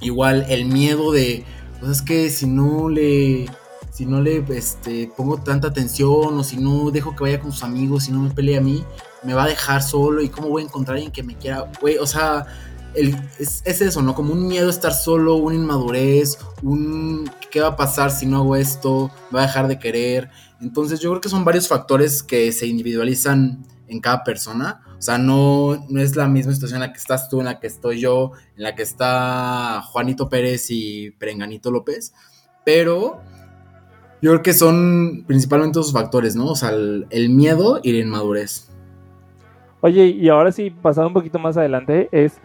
igual 0.00 0.46
el 0.48 0.66
miedo 0.66 1.12
de, 1.12 1.44
pues 1.80 1.92
es 1.92 2.02
que 2.02 2.30
si 2.30 2.46
no 2.46 2.88
le, 2.88 3.46
si 3.90 4.06
no 4.06 4.20
le 4.20 4.44
este, 4.56 5.10
pongo 5.16 5.38
tanta 5.38 5.68
atención 5.68 6.38
o 6.38 6.44
si 6.44 6.56
no 6.56 6.90
dejo 6.90 7.14
que 7.14 7.24
vaya 7.24 7.40
con 7.40 7.52
sus 7.52 7.64
amigos, 7.64 8.04
si 8.04 8.12
no 8.12 8.20
me 8.20 8.30
pelea 8.30 8.58
a 8.58 8.62
mí, 8.62 8.84
me 9.22 9.34
va 9.34 9.44
a 9.44 9.48
dejar 9.48 9.82
solo 9.82 10.22
y 10.22 10.28
cómo 10.28 10.48
voy 10.48 10.62
a 10.62 10.66
encontrar 10.66 10.94
a 10.94 10.96
alguien 10.96 11.12
que 11.12 11.22
me 11.22 11.36
quiera, 11.36 11.70
güey, 11.80 11.98
o 11.98 12.06
sea, 12.06 12.46
el, 12.94 13.16
es, 13.38 13.62
es, 13.64 13.80
eso, 13.80 14.02
¿no? 14.02 14.14
Como 14.14 14.32
un 14.32 14.46
miedo 14.46 14.68
a 14.68 14.70
estar 14.70 14.92
solo, 14.94 15.36
una 15.36 15.56
inmadurez, 15.56 16.38
un 16.62 17.30
¿qué 17.50 17.60
va 17.60 17.68
a 17.68 17.76
pasar 17.76 18.10
si 18.10 18.26
no 18.26 18.38
hago 18.38 18.56
esto? 18.56 19.10
¿Me 19.30 19.36
va 19.36 19.44
a 19.44 19.46
dejar 19.46 19.68
de 19.68 19.78
querer? 19.78 20.30
Entonces 20.60 21.00
yo 21.00 21.10
creo 21.10 21.20
que 21.20 21.28
son 21.28 21.44
varios 21.44 21.68
factores 21.68 22.22
que 22.22 22.50
se 22.52 22.66
individualizan 22.66 23.64
en 23.88 24.00
cada 24.00 24.24
persona. 24.24 24.80
O 24.98 25.02
sea, 25.02 25.18
no, 25.18 25.84
no 25.88 26.00
es 26.00 26.16
la 26.16 26.28
misma 26.28 26.52
situación 26.52 26.82
en 26.82 26.88
la 26.88 26.92
que 26.92 26.98
estás 26.98 27.28
tú, 27.28 27.40
en 27.40 27.46
la 27.46 27.60
que 27.60 27.66
estoy 27.66 28.00
yo, 28.00 28.32
en 28.56 28.62
la 28.62 28.74
que 28.74 28.82
está 28.82 29.82
Juanito 29.82 30.28
Pérez 30.28 30.66
y 30.70 31.10
Perenganito 31.12 31.70
López. 31.70 32.14
Pero 32.64 33.20
yo 34.22 34.30
creo 34.30 34.42
que 34.42 34.52
son 34.52 35.24
principalmente 35.26 35.80
esos 35.80 35.92
factores, 35.92 36.36
¿no? 36.36 36.46
O 36.46 36.54
sea, 36.54 36.70
el, 36.70 37.30
miedo 37.30 37.80
y 37.82 37.92
la 37.92 37.98
inmadurez. 37.98 38.70
Oye, 39.80 40.06
y 40.06 40.28
ahora 40.28 40.52
sí, 40.52 40.70
pasando 40.70 41.08
un 41.08 41.14
poquito 41.14 41.40
más 41.40 41.56
adelante, 41.56 42.08
es 42.12 42.40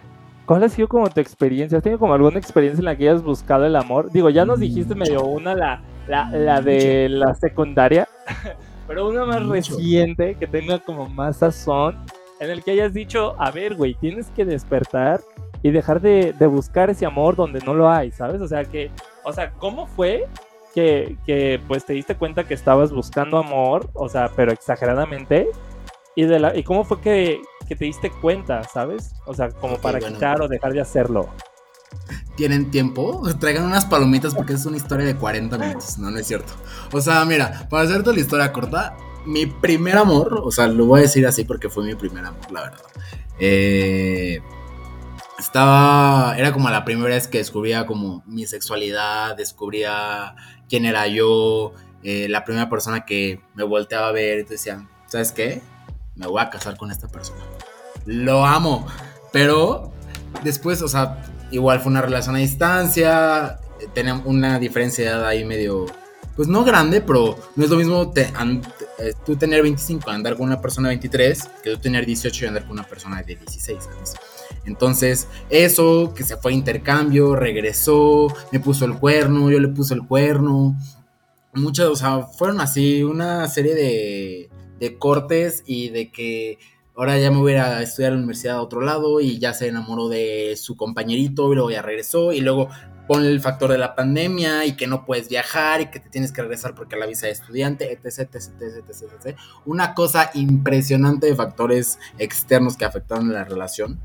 ¿Cuál 0.48 0.64
ha 0.64 0.70
sido 0.70 0.88
como 0.88 1.10
tu 1.10 1.20
experiencia? 1.20 1.78
¿Has 1.78 1.84
tenido 1.84 2.00
como 2.00 2.14
alguna 2.14 2.40
experiencia 2.40 2.80
en 2.80 2.86
la 2.86 2.96
que 2.96 3.10
hayas 3.10 3.22
buscado 3.22 3.66
el 3.66 3.76
amor? 3.76 4.10
Digo, 4.14 4.30
ya 4.30 4.46
nos 4.46 4.62
dijiste 4.62 4.96
medio 4.96 5.26
una, 5.26 5.54
la, 5.54 5.82
la, 6.08 6.30
la 6.32 6.62
de 6.62 7.10
la 7.10 7.36
secundaria, 7.36 8.08
pero 8.88 9.10
una 9.10 9.26
más 9.26 9.46
reciente 9.46 10.36
que 10.36 10.48
tenga 10.48 10.80
como 10.80 11.10
más 11.10 11.40
sazón, 11.40 11.98
en 12.40 12.50
el 12.50 12.64
que 12.64 12.72
hayas 12.72 12.94
dicho, 12.94 13.36
a 13.38 13.52
ver, 13.52 13.76
güey, 13.76 13.96
tienes 13.96 14.28
que 14.30 14.46
despertar 14.46 15.20
y 15.64 15.72
dejar 15.72 16.00
de, 16.00 16.34
buscar 16.48 16.90
ese 16.90 17.06
amor 17.06 17.36
donde 17.36 17.60
no 17.60 17.74
lo 17.74 17.90
hay, 17.90 18.12
¿sabes? 18.12 18.40
O 18.40 18.48
sea, 18.48 18.64
que, 18.64 18.90
o 19.26 19.34
sea, 19.34 19.52
¿cómo 19.52 19.86
fue 19.86 20.28
que, 20.74 21.18
que, 21.26 21.60
pues 21.68 21.84
te 21.84 21.92
diste 21.92 22.16
cuenta 22.16 22.46
que 22.46 22.54
estabas 22.54 22.94
buscando 22.94 23.38
amor, 23.38 23.90
o 23.94 24.08
sea, 24.08 24.32
pero 24.34 24.54
exageradamente? 24.54 25.50
Y, 26.16 26.24
de 26.24 26.40
la, 26.40 26.56
y 26.56 26.64
cómo 26.64 26.86
fue 26.86 27.02
que, 27.02 27.42
que 27.68 27.76
te 27.76 27.86
diste 27.86 28.12
cuenta, 28.12 28.64
¿sabes? 28.64 29.14
O 29.26 29.34
sea, 29.34 29.50
como 29.50 29.78
para 29.78 30.00
quitar 30.00 30.42
o 30.42 30.48
dejar 30.48 30.74
de 30.74 30.82
hacerlo 30.82 31.30
tienen 32.36 32.72
tiempo, 32.72 33.22
traigan 33.40 33.66
unas 33.66 33.86
palomitas 33.86 34.34
porque 34.34 34.54
es 34.54 34.66
una 34.66 34.78
historia 34.78 35.06
de 35.06 35.16
40 35.16 35.58
minutos. 35.58 35.98
No, 35.98 36.10
no 36.10 36.20
es 36.20 36.28
cierto. 36.28 36.54
O 36.94 37.02
sea, 37.02 37.26
mira, 37.26 37.68
para 37.70 37.84
hacerte 37.84 38.14
la 38.14 38.20
historia 38.20 38.54
corta, 38.54 38.96
mi 39.26 39.46
primer 39.46 39.98
amor, 39.98 40.42
o 40.44 40.52
sea, 40.52 40.68
lo 40.68 40.86
voy 40.86 41.00
a 41.00 41.04
decir 41.04 41.28
así 41.28 41.44
porque 41.44 41.70
fue 41.70 41.84
mi 41.84 41.96
primer 41.96 42.24
amor, 42.24 42.50
la 42.52 42.62
verdad. 42.62 42.86
Eh, 43.40 44.42
estaba, 45.38 46.36
era 46.38 46.54
como 46.54 46.70
la 46.70 46.86
primera 46.86 47.10
vez 47.10 47.28
que 47.28 47.40
descubría 47.40 47.86
como 47.86 48.24
mi 48.26 48.46
sexualidad, 48.48 49.36
descubría 49.36 50.36
quién 50.70 50.86
era 50.86 51.08
yo, 51.08 51.74
eh, 52.04 52.28
la 52.30 52.46
primera 52.46 52.70
persona 52.70 53.06
que 53.06 53.42
me 53.54 53.64
volteaba 53.64 54.08
a 54.08 54.12
ver 54.12 54.40
y 54.40 54.44
te 54.44 54.54
decía, 54.54 54.88
¿sabes 55.08 55.32
qué? 55.32 55.62
Me 56.16 56.26
voy 56.28 56.42
a 56.42 56.50
casar 56.50 56.78
con 56.78 56.92
esta 56.92 57.08
persona. 57.08 57.42
Lo 58.08 58.44
amo, 58.44 58.88
pero 59.32 59.94
después, 60.44 60.82
o 60.82 60.88
sea, 60.88 61.24
Igual 61.52 61.80
fue 61.80 61.92
una 61.92 62.02
relación 62.02 62.36
a 62.36 62.40
distancia, 62.40 63.60
teníamos 63.94 64.26
una 64.26 64.60
diferencia 64.60 65.28
ahí 65.28 65.46
medio, 65.46 65.86
pues 66.36 66.48
no 66.50 66.66
grande, 66.66 67.00
pero 67.00 67.38
no 67.56 67.64
es 67.64 67.70
lo 67.70 67.78
mismo 67.78 68.12
eh, 68.16 69.14
tú 69.26 69.38
tener 69.38 69.62
25 69.62 70.12
y 70.12 70.14
andar 70.14 70.36
con 70.36 70.48
una 70.48 70.60
persona 70.60 70.90
de 70.90 70.96
23 70.96 71.50
que 71.64 71.72
tú 71.72 71.78
tener 71.78 72.06
18 72.06 72.44
y 72.44 72.48
andar 72.50 72.64
con 72.64 72.74
una 72.74 72.84
persona 72.84 73.22
de 73.22 73.36
16 73.36 73.88
años. 73.88 74.14
Entonces, 74.66 75.30
eso, 75.50 76.14
que 76.14 76.24
se 76.24 76.36
fue 76.36 76.52
a 76.52 76.56
intercambio, 76.56 77.34
regresó, 77.36 78.28
me 78.52 78.60
puso 78.60 78.84
el 78.84 79.00
cuerno, 79.00 79.50
yo 79.50 79.60
le 79.60 79.70
puse 79.70 79.94
el 79.94 80.06
cuerno. 80.06 80.76
Muchas, 81.54 81.88
o 81.88 81.96
sea, 81.96 82.24
fueron 82.24 82.60
así 82.60 83.04
una 83.04 83.48
serie 83.48 83.74
de, 83.74 84.50
de 84.82 84.98
cortes 84.98 85.64
y 85.66 85.90
de 85.90 86.12
que 86.12 86.58
ahora 86.98 87.18
ya 87.20 87.30
me 87.30 87.38
voy 87.38 87.54
a 87.54 87.82
estudiar 87.82 88.12
a 88.12 88.16
la 88.16 88.18
universidad 88.18 88.58
a 88.58 88.62
otro 88.62 88.82
lado 88.82 89.22
y 89.22 89.38
ya 89.38 89.54
se 89.54 89.68
enamoró 89.68 90.10
de 90.10 90.56
su 90.58 90.76
compañerito 90.76 91.52
y 91.52 91.56
luego 91.56 91.70
ya 91.70 91.84
regresó 91.84 92.34
y 92.34 92.42
luego 92.42 92.70
pone 93.08 93.28
el 93.28 93.40
factor 93.40 93.72
de 93.72 93.78
la 93.78 93.96
pandemia 93.96 94.66
y 94.66 94.76
que 94.76 94.88
no 94.88 95.06
puedes 95.06 95.30
viajar 95.30 95.80
y 95.80 95.92
que 95.92 96.00
te 96.00 96.10
tienes 96.10 96.32
que 96.32 96.42
regresar 96.42 96.74
porque 96.76 96.98
la 96.98 97.06
visa 97.06 97.28
de 97.28 97.34
estudiante, 97.34 97.94
etc, 97.94 98.36
etc, 98.36 98.52
etc, 98.62 99.04
etc. 99.24 99.38
Una 99.66 99.94
cosa 99.94 100.32
impresionante 100.34 101.28
de 101.28 101.36
factores 101.36 102.00
externos 102.18 102.76
que 102.76 102.86
afectaron 102.86 103.32
la 103.32 103.46
relación. 103.46 104.00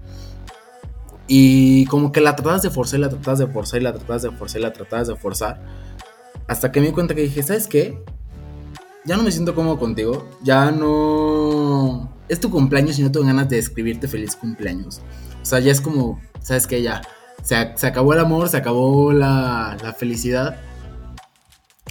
Y 1.27 1.87
como 1.87 2.13
que 2.13 2.21
la 2.21 2.37
tratabas 2.37 2.63
de 2.63 2.71
forzar 2.71 3.01
la 3.01 3.09
tratabas 3.09 3.39
de 3.39 3.47
forzar 3.47 3.81
y 3.81 3.85
la 3.85 3.93
tratabas 3.95 4.23
de 4.23 4.31
forzar 4.31 4.61
y 4.61 4.65
la 4.65 4.73
tratabas 4.73 5.09
de 5.09 5.17
forzar. 5.17 5.61
Hasta 6.47 6.71
que 6.71 6.81
me 6.81 6.89
di 6.89 6.93
cuenta 6.93 7.15
que 7.15 7.23
dije, 7.23 7.43
¿sabes 7.43 7.67
qué? 7.67 8.05
Ya 9.07 9.17
no 9.17 9.23
me 9.23 9.33
siento 9.33 9.55
cómodo 9.55 9.79
contigo. 9.79 10.29
Ya 10.43 10.71
no... 10.71 12.12
Es 12.33 12.41
tu 12.41 12.49
cumpleaños 12.49 12.99
y 12.99 13.03
no 13.03 13.13
tengo 13.13 13.27
ganas 13.27 13.51
de 13.51 13.59
escribirte 13.59 14.09
feliz 14.09 14.37
cumpleaños. 14.37 15.03
O 15.43 15.45
sea, 15.45 15.59
ya 15.59 15.71
es 15.71 15.83
como, 15.83 16.19
¿sabes 16.41 16.67
qué? 16.67 16.81
Ya 16.81 17.03
se, 17.43 17.57
acabó 17.57 18.15
el 18.15 18.21
amor, 18.21 18.49
se 18.49 18.57
acabó 18.57 19.13
la, 19.13 19.95
felicidad. 19.99 20.59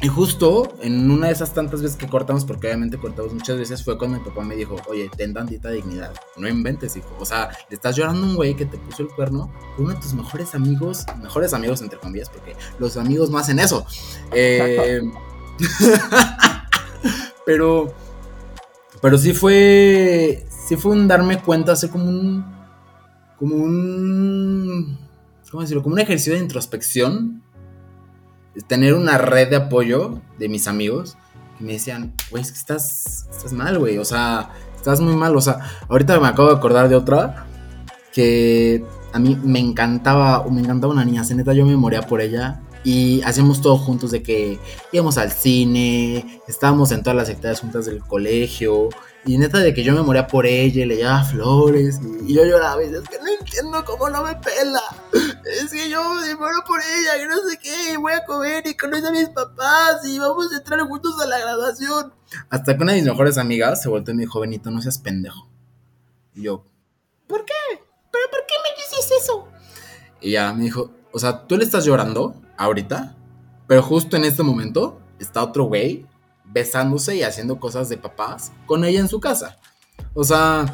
Y 0.02 0.08
justo 0.08 0.74
en 0.82 1.12
una 1.12 1.28
de 1.28 1.34
esas 1.34 1.54
tantas 1.54 1.84
veces 1.84 1.96
que 1.96 2.08
cortamos, 2.08 2.44
porque 2.44 2.66
obviamente 2.66 2.98
cortamos 2.98 3.36
muchas 3.36 3.60
veces, 3.60 3.84
fue 3.84 4.00
cuando 4.00 4.18
mi 4.18 4.26
papá 4.26 4.42
me 4.42 4.56
dijo, 4.56 4.78
oye, 4.90 5.12
ten 5.16 5.32
tantita 5.32 5.70
dignidad, 5.70 6.12
no 6.38 6.48
inventes, 6.48 6.96
hijo. 6.96 7.16
O 7.20 7.26
sea, 7.26 7.52
le 7.70 7.76
estás 7.76 7.96
llorando 7.96 8.26
a 8.26 8.30
un 8.32 8.36
güey 8.36 8.56
que 8.56 8.66
te 8.66 8.80
puso 8.80 9.04
el 9.04 9.10
cuerno 9.10 9.54
uno 9.78 9.90
de 9.90 9.96
tus 9.98 10.16
mejores 10.16 10.56
amigos, 10.56 11.06
mejores 11.22 11.54
amigos 11.54 11.84
entre 11.84 12.00
comillas, 12.00 12.30
porque 12.30 12.56
los 12.80 12.98
amigos 12.98 13.30
no 13.30 13.38
hacen 13.38 13.60
eso. 13.60 13.86
Eh, 14.32 15.02
pero, 17.46 17.94
pero 19.02 19.18
sí 19.18 19.34
fue, 19.34 20.46
sí 20.68 20.76
fue 20.78 20.92
un 20.92 21.08
darme 21.08 21.42
cuenta, 21.42 21.74
hace 21.74 21.90
como 21.90 22.06
un, 22.06 22.46
como 23.38 23.56
un 23.56 24.98
¿cómo 25.52 25.62
decirlo? 25.62 25.84
Como 25.84 25.96
un 25.96 26.00
ejercicio 26.00 26.34
de 26.34 26.40
introspección, 26.40 27.44
tener 28.68 28.94
una 28.94 29.18
red 29.18 29.50
de 29.50 29.58
apoyo 29.58 30.22
de 30.40 30.50
mis 30.50 30.68
amigos 30.68 31.18
que 31.58 31.66
me 31.66 31.74
decían, 31.74 32.14
güey, 32.32 32.42
es 32.42 32.52
que 32.52 32.58
estás, 32.58 33.28
estás 33.30 33.54
mal, 33.54 33.78
güey, 33.78 33.98
o 33.98 34.06
sea, 34.06 34.50
estás 34.76 35.02
muy 35.02 35.16
mal, 35.16 35.36
o 35.36 35.42
sea, 35.42 35.60
ahorita 35.90 36.20
me 36.20 36.28
acabo 36.28 36.50
de 36.50 36.56
acordar 36.56 36.88
de 36.88 36.96
otra 36.96 37.46
que 38.14 38.84
a 39.14 39.20
mí 39.20 39.38
me 39.44 39.60
encantaba, 39.60 40.46
me 40.50 40.62
encantaba 40.62 40.94
una 40.94 41.06
niña, 41.06 41.24
se 41.26 41.36
neta, 41.36 41.54
yo 41.54 41.66
me 41.66 41.76
moría 41.76 42.02
por 42.02 42.22
ella 42.22 42.62
y 42.84 43.22
hacíamos 43.24 43.62
todo 43.62 43.78
juntos 43.78 44.12
de 44.12 44.24
que 44.24 44.60
íbamos 44.92 45.18
al 45.18 45.32
cine, 45.32 46.42
estábamos 46.48 46.92
en 46.92 47.04
todas 47.04 47.16
las 47.16 47.30
actividades 47.30 47.60
juntas 47.60 47.86
del 47.86 48.00
colegio, 48.00 48.90
y 49.24 49.38
neta 49.38 49.60
de 49.60 49.74
que 49.74 49.84
yo 49.84 49.94
me 49.94 50.02
moría 50.02 50.26
por 50.26 50.48
ella 50.48 50.82
y 50.82 50.86
le 50.86 50.96
llevaba 50.96 51.24
flores, 51.24 52.00
y, 52.26 52.34
yo 52.34 52.44
lloraba 52.44 52.84
y 52.84 52.88
decía, 52.88 53.02
es 53.04 53.10
que 53.10 53.24
no 53.24 53.30
entiendo 53.40 53.86
cómo 53.86 54.10
no 54.10 54.24
me 54.24 54.36
pela, 54.36 54.82
es 55.62 55.72
que 55.72 55.90
yo 55.90 56.04
me 56.16 56.36
muero 56.36 56.64
por 56.68 56.80
ella 56.82 57.24
y 57.24 57.28
no 57.28 57.38
sé 57.48 57.58
qué, 57.62 57.94
y 57.94 57.98
voy 57.98 58.14
a 58.14 58.26
comer 58.26 58.66
y 58.66 58.76
conoce 58.76 59.08
a 59.08 59.12
mis 59.12 59.30
papás 59.30 60.06
y 60.06 60.18
vamos 60.18 60.52
a 60.52 60.58
entrar 60.58 60.80
juntos 60.82 61.14
a 61.22 61.28
la 61.28 61.40
graduación. 61.40 62.14
Hasta 62.50 62.76
que 62.76 62.84
una 62.84 62.94
de 62.94 63.00
mis 63.00 63.08
mejores 63.08 63.38
amigas 63.38 63.82
se 63.82 63.90
volvió 63.90 64.14
y 64.14 64.18
me 64.18 64.24
dijo, 64.24 64.40
Benito, 64.40 64.72
no 64.72 64.82
seas 64.82 64.98
pendejo. 64.98 65.50
Y 66.34 66.44
yo, 66.44 66.66
¿por 67.28 67.46
qué? 67.46 67.54
¿Pero 68.12 68.26
por 68.32 68.40
qué 68.48 68.56
me 68.64 68.84
dices 68.84 69.22
eso? 69.22 69.48
Y 70.22 70.30
ella 70.30 70.54
me 70.54 70.64
dijo, 70.64 70.92
o 71.12 71.20
sea, 71.20 71.46
tú 71.46 71.58
le 71.58 71.64
estás 71.64 71.86
llorando 71.86 72.36
ahorita, 72.64 73.16
pero 73.68 73.82
justo 73.82 74.18
en 74.18 74.26
este 74.26 74.44
momento 74.44 75.00
está 75.20 75.44
otro 75.44 75.66
güey 75.66 76.06
besándose 76.46 77.16
y 77.16 77.24
haciendo 77.24 77.60
cosas 77.60 77.90
de 77.90 77.98
papás 77.98 78.52
con 78.66 78.84
ella 78.84 79.00
en 79.00 79.08
su 79.08 79.20
casa. 79.20 79.58
O 80.14 80.24
sea, 80.24 80.66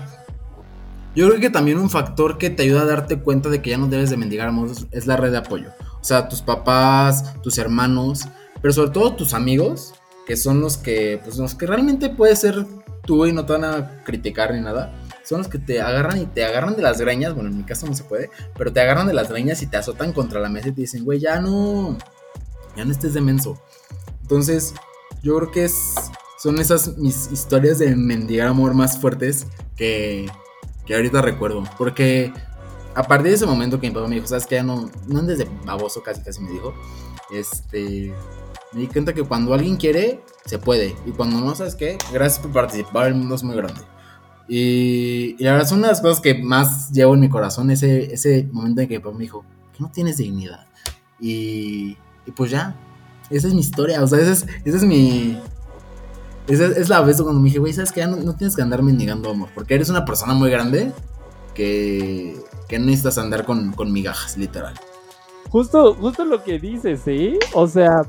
yo 1.15 1.27
creo 1.27 1.39
que 1.39 1.49
también 1.49 1.77
un 1.77 1.89
factor 1.89 2.37
que 2.37 2.49
te 2.49 2.63
ayuda 2.63 2.81
a 2.81 2.85
darte 2.85 3.19
cuenta 3.19 3.49
de 3.49 3.61
que 3.61 3.69
ya 3.71 3.77
no 3.77 3.87
debes 3.87 4.09
de 4.09 4.17
mendigar 4.17 4.47
amor 4.47 4.69
es 4.91 5.07
la 5.07 5.17
red 5.17 5.31
de 5.31 5.37
apoyo. 5.37 5.69
O 6.01 6.03
sea, 6.03 6.27
tus 6.27 6.41
papás, 6.41 7.41
tus 7.41 7.57
hermanos, 7.57 8.27
pero 8.61 8.73
sobre 8.73 8.91
todo 8.91 9.15
tus 9.15 9.33
amigos, 9.33 9.93
que 10.25 10.35
son 10.35 10.61
los 10.61 10.77
que, 10.77 11.21
pues 11.23 11.37
los 11.37 11.55
que 11.55 11.67
realmente 11.67 12.09
puedes 12.09 12.39
ser 12.39 12.65
tú 13.03 13.25
y 13.25 13.31
no 13.31 13.45
te 13.45 13.53
van 13.53 13.63
a 13.63 14.03
criticar 14.03 14.53
ni 14.53 14.61
nada 14.61 14.93
son 15.27 15.39
los 15.39 15.47
que 15.47 15.59
te 15.59 15.81
agarran 15.81 16.21
y 16.21 16.25
te 16.25 16.45
agarran 16.45 16.75
de 16.75 16.81
las 16.81 16.99
greñas, 17.01 17.33
bueno, 17.33 17.49
en 17.49 17.57
mi 17.57 17.63
caso 17.63 17.85
no 17.85 17.95
se 17.95 18.03
puede, 18.03 18.29
pero 18.57 18.71
te 18.71 18.79
agarran 18.79 19.07
de 19.07 19.13
las 19.13 19.29
greñas 19.29 19.61
y 19.61 19.67
te 19.67 19.75
azotan 19.75 20.13
contra 20.13 20.39
la 20.39 20.47
mesa 20.47 20.69
y 20.69 20.71
te 20.71 20.81
dicen, 20.81 21.03
güey, 21.03 21.19
ya 21.19 21.41
no, 21.41 21.97
ya 22.75 22.85
no 22.85 22.91
estés 22.91 23.13
de 23.13 23.21
menso. 23.21 23.61
Entonces, 24.21 24.73
yo 25.21 25.35
creo 25.37 25.51
que 25.51 25.65
es, 25.65 25.95
son 26.39 26.59
esas 26.59 26.97
mis 26.97 27.29
historias 27.31 27.79
de 27.79 27.93
mendigar 27.95 28.47
amor 28.47 28.73
más 28.73 28.99
fuertes 28.99 29.47
que, 29.75 30.29
que 30.85 30.95
ahorita 30.95 31.21
recuerdo, 31.21 31.63
porque 31.77 32.31
a 32.95 33.03
partir 33.03 33.29
de 33.29 33.35
ese 33.35 33.45
momento 33.45 33.79
que 33.81 33.89
mi 33.89 33.93
papá 33.93 34.07
me 34.07 34.15
dijo, 34.15 34.27
sabes 34.27 34.47
que 34.47 34.55
ya 34.55 34.63
no, 34.63 34.89
no 35.07 35.19
andes 35.19 35.39
de 35.39 35.47
baboso, 35.65 36.01
casi 36.01 36.21
casi 36.21 36.41
me 36.41 36.51
dijo, 36.51 36.73
este, 37.31 38.13
me 38.71 38.81
di 38.81 38.87
cuenta 38.87 39.13
que 39.13 39.23
cuando 39.23 39.53
alguien 39.53 39.75
quiere, 39.75 40.21
se 40.45 40.57
puede. 40.57 40.95
Y 41.05 41.11
cuando 41.11 41.39
no, 41.41 41.53
¿sabes 41.53 41.75
qué? 41.75 41.97
Gracias 42.13 42.39
por 42.39 42.53
participar, 42.53 43.07
el 43.07 43.15
mundo 43.15 43.35
es 43.35 43.43
muy 43.43 43.55
grande. 43.55 43.81
Y, 44.47 45.35
y, 45.37 45.43
la 45.43 45.53
verdad 45.53 45.67
son 45.67 45.79
una 45.79 45.87
de 45.87 45.93
las 45.93 46.01
cosas 46.01 46.21
que 46.21 46.35
más 46.35 46.91
llevo 46.91 47.13
en 47.13 47.19
mi 47.19 47.29
corazón, 47.29 47.69
ese, 47.69 48.13
ese 48.13 48.47
momento 48.51 48.81
en 48.81 48.87
que 48.87 48.99
papá 48.99 49.15
me 49.17 49.23
dijo, 49.23 49.43
que 49.73 49.83
no 49.83 49.91
tienes 49.91 50.17
dignidad. 50.17 50.67
Y, 51.19 51.97
y, 52.25 52.31
pues 52.35 52.51
ya, 52.51 52.75
esa 53.29 53.47
es 53.47 53.53
mi 53.53 53.59
historia, 53.59 54.01
o 54.03 54.07
sea, 54.07 54.19
esa 54.19 54.31
es, 54.31 54.47
esa 54.65 54.77
es 54.77 54.83
mi... 54.83 55.39
Esa 56.47 56.65
es 56.67 56.87
la 56.87 57.01
vez 57.01 57.21
cuando 57.21 57.41
me 57.41 57.47
dije, 57.47 57.59
güey, 57.59 57.73
¿sabes 57.73 57.91
qué? 57.91 57.99
Ya 57.99 58.07
no, 58.07 58.33
tienes 58.37 58.55
que 58.55 58.61
andar 58.61 58.81
mendigando 58.81 59.29
amor, 59.29 59.49
porque 59.53 59.75
eres 59.75 59.89
una 59.89 60.05
persona 60.05 60.33
muy 60.33 60.49
grande 60.49 60.93
que, 61.53 62.37
que 62.69 62.79
no 62.79 62.85
necesitas 62.85 63.17
andar 63.17 63.43
con, 63.43 63.73
con 63.73 63.91
migajas, 63.91 64.37
literal. 64.37 64.73
Justo, 65.49 65.93
justo 65.93 66.23
lo 66.23 66.43
que 66.45 66.57
dices, 66.57 67.01
¿sí? 67.03 67.37
O 67.53 67.67
sea, 67.67 68.03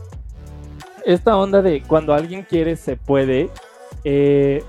esta 1.04 1.36
onda 1.36 1.62
de 1.62 1.82
cuando 1.82 2.14
alguien 2.14 2.46
quiere, 2.48 2.76
se 2.76 2.96
puede. 2.96 3.50
Eh, 4.04 4.62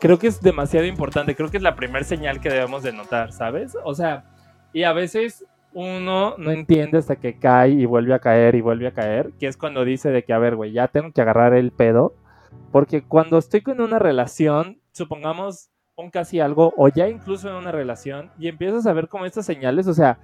creo 0.00 0.18
que 0.18 0.28
es 0.28 0.40
demasiado 0.40 0.86
importante, 0.86 1.34
creo 1.34 1.50
que 1.50 1.56
es 1.56 1.62
la 1.62 1.74
primera 1.74 2.04
señal 2.04 2.40
que 2.40 2.50
debemos 2.50 2.82
de 2.82 2.92
notar, 2.92 3.32
¿sabes? 3.32 3.76
O 3.84 3.94
sea, 3.94 4.24
y 4.72 4.84
a 4.84 4.92
veces 4.92 5.44
uno 5.72 6.34
no 6.38 6.50
entiende 6.50 6.98
hasta 6.98 7.16
que 7.16 7.38
cae 7.38 7.70
y 7.70 7.84
vuelve 7.84 8.14
a 8.14 8.20
caer 8.20 8.54
y 8.54 8.60
vuelve 8.60 8.86
a 8.86 8.92
caer, 8.92 9.32
que 9.38 9.46
es 9.46 9.56
cuando 9.56 9.84
dice 9.84 10.10
de 10.10 10.24
que, 10.24 10.32
a 10.32 10.38
ver, 10.38 10.56
güey, 10.56 10.72
ya 10.72 10.88
tengo 10.88 11.12
que 11.12 11.20
agarrar 11.20 11.54
el 11.54 11.72
pedo, 11.72 12.14
porque 12.72 13.02
cuando 13.02 13.38
estoy 13.38 13.60
con 13.60 13.80
una 13.80 13.98
relación, 13.98 14.80
supongamos 14.92 15.70
un 15.96 16.10
casi 16.10 16.40
algo, 16.40 16.72
o 16.76 16.88
ya 16.88 17.08
incluso 17.08 17.48
en 17.48 17.56
una 17.56 17.72
relación, 17.72 18.30
y 18.38 18.48
empiezas 18.48 18.86
a 18.86 18.92
ver 18.92 19.08
como 19.08 19.26
estas 19.26 19.46
señales, 19.46 19.86
o 19.88 19.94
sea, 19.94 20.18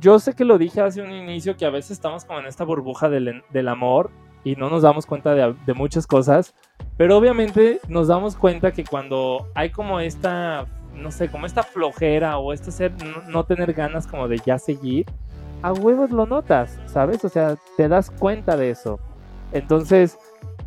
yo 0.00 0.18
sé 0.18 0.34
que 0.34 0.44
lo 0.44 0.56
dije 0.56 0.80
hace 0.80 1.02
un 1.02 1.12
inicio, 1.12 1.56
que 1.56 1.66
a 1.66 1.70
veces 1.70 1.92
estamos 1.92 2.24
como 2.24 2.40
en 2.40 2.46
esta 2.46 2.64
burbuja 2.64 3.10
del, 3.10 3.42
del 3.50 3.68
amor 3.68 4.10
y 4.44 4.56
no 4.56 4.70
nos 4.70 4.82
damos 4.82 5.06
cuenta 5.06 5.34
de, 5.34 5.54
de 5.66 5.74
muchas 5.74 6.06
cosas, 6.06 6.54
pero 6.96 7.16
obviamente 7.16 7.80
nos 7.88 8.08
damos 8.08 8.36
cuenta 8.36 8.72
que 8.72 8.84
cuando 8.84 9.48
hay 9.54 9.70
como 9.70 10.00
esta, 10.00 10.66
no 10.94 11.10
sé, 11.10 11.28
como 11.28 11.46
esta 11.46 11.62
flojera 11.62 12.38
o 12.38 12.52
este 12.52 12.70
ser, 12.70 12.92
no, 13.28 13.44
tener 13.44 13.72
ganas 13.72 14.06
como 14.06 14.28
de 14.28 14.40
ya 14.44 14.58
seguir, 14.58 15.06
a 15.62 15.72
huevos 15.72 16.10
lo 16.10 16.26
notas, 16.26 16.78
¿sabes? 16.86 17.24
O 17.24 17.28
sea, 17.28 17.56
te 17.76 17.88
das 17.88 18.10
cuenta 18.10 18.56
de 18.56 18.70
eso. 18.70 18.98
Entonces, 19.52 20.18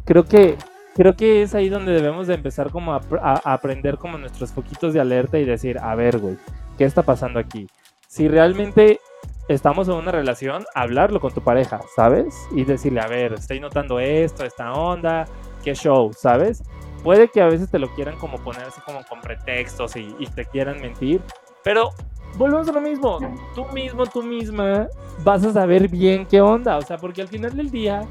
creo 0.06 0.26
que 0.26 0.58
creo 0.96 1.16
que 1.18 1.42
es 1.42 1.54
ahí 1.54 1.68
donde 1.68 1.92
debemos 1.92 2.28
de 2.28 2.36
empezar 2.36 2.72
como 2.72 2.94
a, 2.94 3.02
a, 3.22 3.54
aprender 3.54 3.98
como 3.98 4.18
nuestros 4.18 4.54
foquitos 4.54 4.94
de 4.94 5.02
alerta 5.02 5.38
y 5.38 5.44
decir, 5.44 5.78
a 5.80 5.94
ver, 5.96 6.20
güey, 6.20 6.38
¿qué 6.78 6.86
está 6.86 7.04
pasando 7.04 7.38
aquí? 7.38 7.68
Si 8.08 8.30
realmente 8.30 9.02
estamos 9.48 9.88
en 9.88 9.96
una 9.96 10.12
relación, 10.12 10.66
hablarlo 10.74 11.20
con 11.20 11.34
tu 11.34 11.42
pareja, 11.42 11.82
¿sabes? 11.96 12.48
Y 12.52 12.64
decirle, 12.64 13.02
a 13.02 13.08
ver, 13.08 13.34
estoy 13.34 13.60
notando 13.60 14.00
esto, 14.00 14.44
esta 14.44 14.74
onda, 14.74 15.26
qué 15.64 15.76
show, 15.76 16.12
¿sabes? 16.14 16.64
Puede 17.04 17.28
que 17.28 17.42
a 17.42 17.46
veces 17.46 17.70
te 17.70 17.78
lo 17.78 17.94
quieran 17.94 18.18
como 18.18 18.38
poner 18.40 18.64
así 18.64 18.82
como 18.82 19.04
con 19.06 19.22
pretextos 19.22 19.96
y, 19.96 20.14
te 20.36 20.46
quieran 20.46 20.82
mentir, 20.82 21.22
pero 21.64 21.92
volvemos 22.38 22.68
a 22.68 22.72
lo 22.72 22.82
mismo. 22.82 23.20
Tú 23.54 23.66
mismo, 23.66 24.06
tú 24.08 24.24
misma 24.24 24.88
vas 25.24 25.46
a 25.46 25.54
saber 25.54 25.88
bien 25.88 26.26
qué 26.26 26.42
onda, 26.42 26.78
o 26.78 26.82
sea, 26.82 26.98
porque 26.98 27.22
al 27.22 27.28
final 27.28 27.56
del 27.56 27.70
día, 27.70 28.02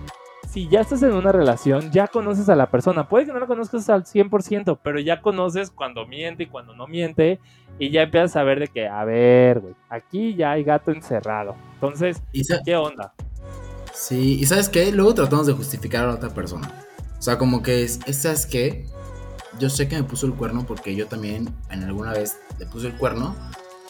si 0.55 0.69
ya 0.69 0.83
estás 0.83 1.03
en 1.03 1.13
una 1.15 1.33
relación, 1.33 1.91
ya 1.91 2.07
conoces 2.07 2.49
a 2.49 2.55
la 2.55 2.71
persona. 2.71 3.09
Puede 3.09 3.27
que 3.27 3.33
no 3.33 3.41
la 3.41 3.49
conozcas 3.49 3.91
al 3.91 4.05
100%, 4.05 4.79
pero 4.85 5.01
ya 5.01 5.21
conoces 5.21 5.73
cuando 5.73 6.07
miente 6.07 6.45
y 6.45 6.47
cuando 6.47 6.77
no 6.77 6.87
miente. 6.87 7.41
Y 7.81 7.91
ya 7.91 8.03
empiezas 8.03 8.37
a 8.37 8.45
ver 8.45 8.61
de 8.61 8.69
que, 8.69 8.87
a 8.87 9.05
ver, 9.05 9.59
güey, 9.59 9.75
aquí 9.89 10.37
ya 10.37 10.53
hay 10.53 10.63
gato 10.63 10.93
encerrado. 10.93 11.57
Entonces, 11.75 12.23
¿qué 12.65 12.77
onda? 12.77 13.13
Sí, 13.93 14.39
y 14.39 14.47
¿sabes 14.47 14.69
qué? 14.69 14.93
Luego 14.93 15.13
tratamos 15.13 15.49
de 15.49 15.55
justificar 15.55 16.05
a 16.05 16.07
la 16.07 16.15
otra 16.15 16.31
persona. 16.31 16.71
O 17.19 17.23
sea, 17.23 17.37
como 17.37 17.61
que 17.61 17.83
es, 17.83 17.99
¿sabes 18.13 18.47
qué? 18.47 18.87
Yo 19.59 19.69
sé 19.69 19.89
que 19.89 19.97
me 19.97 20.05
puso 20.05 20.25
el 20.27 20.35
cuerno 20.35 20.65
porque 20.69 20.95
yo 20.95 21.09
también 21.09 21.53
en 21.71 21.83
alguna 21.83 22.13
vez 22.13 22.39
le 22.61 22.67
puse 22.67 22.87
el 22.87 22.97
cuerno, 22.97 23.35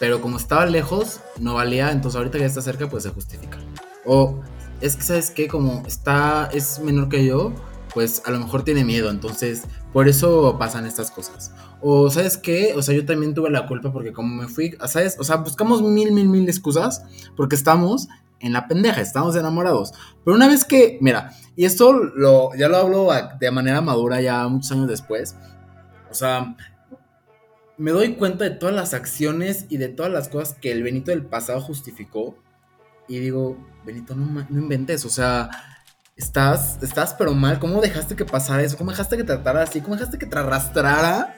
pero 0.01 0.23
como 0.23 0.39
estaba 0.39 0.65
lejos, 0.65 1.21
no 1.39 1.53
valía, 1.53 1.93
entonces 1.93 2.17
ahorita 2.17 2.39
que 2.39 2.45
ya 2.45 2.47
está 2.47 2.63
cerca, 2.63 2.89
pues 2.89 3.03
se 3.03 3.11
justifica. 3.11 3.59
O 4.07 4.41
es 4.85 4.97
que, 4.97 5.03
¿sabes 5.03 5.31
qué? 5.31 5.49
Como 5.49 5.83
está, 5.87 6.51
es 6.53 6.79
menor 6.79 7.09
que 7.09 7.25
yo, 7.25 7.55
pues 7.95 8.21
a 8.27 8.31
lo 8.31 8.39
mejor 8.39 8.65
tiene 8.65 8.85
miedo, 8.85 9.09
entonces 9.09 9.63
por 9.95 10.09
eso 10.09 10.57
pasan 10.59 10.85
estas 10.85 11.11
cosas. 11.11 11.55
O, 11.81 12.11
¿sabes 12.11 12.37
qué? 12.37 12.75
O 12.77 12.83
sea, 12.83 12.95
yo 12.95 13.07
también 13.07 13.33
tuve 13.33 13.49
la 13.49 13.67
culpa 13.67 13.91
porque 13.93 14.13
como 14.13 14.43
me 14.43 14.49
fui, 14.49 14.77
¿sabes? 14.87 15.17
O 15.19 15.25
sea, 15.25 15.37
buscamos 15.37 15.81
mil, 15.81 16.13
mil, 16.13 16.29
mil 16.29 16.47
excusas 16.47 17.03
porque 17.35 17.55
estamos 17.55 18.09
en 18.41 18.53
la 18.53 18.69
pendeja, 18.69 19.01
estamos 19.01 19.35
enamorados. 19.37 19.93
Pero 20.23 20.37
una 20.37 20.49
vez 20.49 20.67
que, 20.67 20.99
mira, 21.01 21.33
y 21.57 21.65
esto 21.65 21.95
lo, 21.95 22.55
ya 22.55 22.69
lo 22.69 22.77
hablo 22.77 23.09
de 23.41 23.51
manera 23.51 23.81
madura 23.81 24.21
ya 24.21 24.47
muchos 24.49 24.73
años 24.73 24.89
después. 24.89 25.35
O 26.11 26.15
sea, 26.15 26.57
me 27.79 27.91
doy 27.91 28.17
cuenta 28.17 28.45
de 28.45 28.51
todas 28.51 28.75
las 28.75 28.93
acciones 28.93 29.65
y 29.71 29.79
de 29.79 29.89
todas 29.89 30.13
las 30.13 30.29
cosas 30.29 30.59
que 30.61 30.73
el 30.73 30.83
Benito 30.83 31.11
del 31.11 31.25
pasado 31.25 31.63
justificó. 31.63 32.37
Y 33.09 33.19
digo, 33.19 33.57
Benito, 33.85 34.15
no, 34.15 34.47
no 34.49 34.59
inventes, 34.61 35.05
o 35.05 35.11
sea, 35.11 35.51
estás, 36.17 36.83
estás 36.83 37.15
pero 37.15 37.35
mal. 37.35 37.59
¿Cómo 37.59 37.81
dejaste 37.81 38.17
que 38.17 38.25
pasara 38.25 38.63
eso? 38.63 38.77
¿Cómo 38.77 38.91
dejaste 38.91 39.17
que 39.17 39.25
tratara 39.25 39.63
así? 39.63 39.81
¿Cómo 39.81 39.97
dejaste 39.97 40.19
que 40.19 40.27
te 40.27 40.39
arrastrara? 40.39 41.37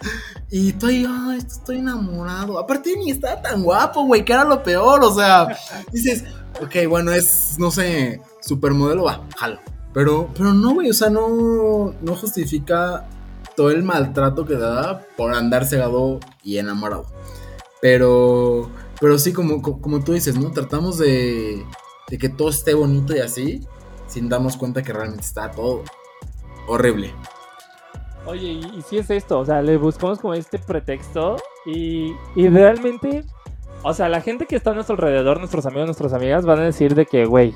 Y 0.51 0.71
estoy, 0.71 1.07
ay, 1.09 1.39
estoy 1.39 1.79
enamorado. 1.79 2.59
Aparte 2.59 2.95
ni 2.97 3.11
estaba 3.11 3.41
tan 3.43 3.63
guapo, 3.63 4.05
güey, 4.05 4.25
que 4.25 4.33
era 4.33 4.45
lo 4.45 4.63
peor. 4.63 5.03
O 5.05 5.15
sea, 5.15 5.49
dices, 5.93 6.25
ok, 6.61 6.89
bueno, 6.89 7.13
es, 7.13 7.57
no 7.59 7.71
sé, 7.71 8.21
supermodelo, 8.41 9.05
va, 9.05 9.25
jalo. 9.37 9.61
Pero, 9.93 10.29
pero 10.37 10.53
no, 10.53 10.75
güey, 10.75 10.91
o 10.91 10.95
sea, 10.95 11.09
no, 11.09 11.95
no 12.03 12.17
justifica 12.17 13.09
todo 13.57 13.71
el 13.71 13.83
maltrato 13.83 14.45
que 14.45 14.55
da 14.55 15.01
por 15.17 15.35
andar 15.35 15.65
cegado 15.65 16.21
y 16.43 16.59
enamorado. 16.59 17.07
Pero, 17.81 18.71
pero 19.00 19.19
sí, 19.19 19.33
como, 19.33 19.61
como 19.62 20.03
tú 20.03 20.12
dices, 20.12 20.38
¿no? 20.38 20.50
Tratamos 20.50 20.99
de, 20.99 21.65
de 22.09 22.19
que 22.19 22.29
todo 22.29 22.50
esté 22.50 22.75
bonito 22.75 23.15
y 23.15 23.21
así 23.21 23.67
sin 24.07 24.29
darnos 24.29 24.57
cuenta 24.57 24.83
que 24.83 24.93
realmente 24.93 25.25
está 25.25 25.50
todo 25.50 25.83
horrible. 26.67 27.12
Oye, 28.26 28.61
y, 28.75 28.83
si 28.83 28.99
es 28.99 29.11
esto, 29.11 29.38
o 29.38 29.45
sea, 29.45 29.62
le 29.62 29.76
buscamos 29.76 30.19
como 30.19 30.35
este 30.35 30.59
pretexto 30.59 31.37
y, 31.65 32.12
y 32.35 32.49
realmente, 32.49 33.25
o 33.83 33.93
sea, 33.95 34.09
la 34.09 34.21
gente 34.21 34.47
que 34.47 34.57
está 34.57 34.71
a 34.71 34.75
nuestro 34.75 34.95
alrededor, 34.95 35.38
nuestros 35.38 35.65
amigos, 35.67 35.87
nuestras 35.87 36.12
amigas, 36.12 36.45
van 36.45 36.59
a 36.59 36.65
decir 36.65 36.95
de 36.95 37.07
que, 37.07 37.25
güey, 37.25 37.55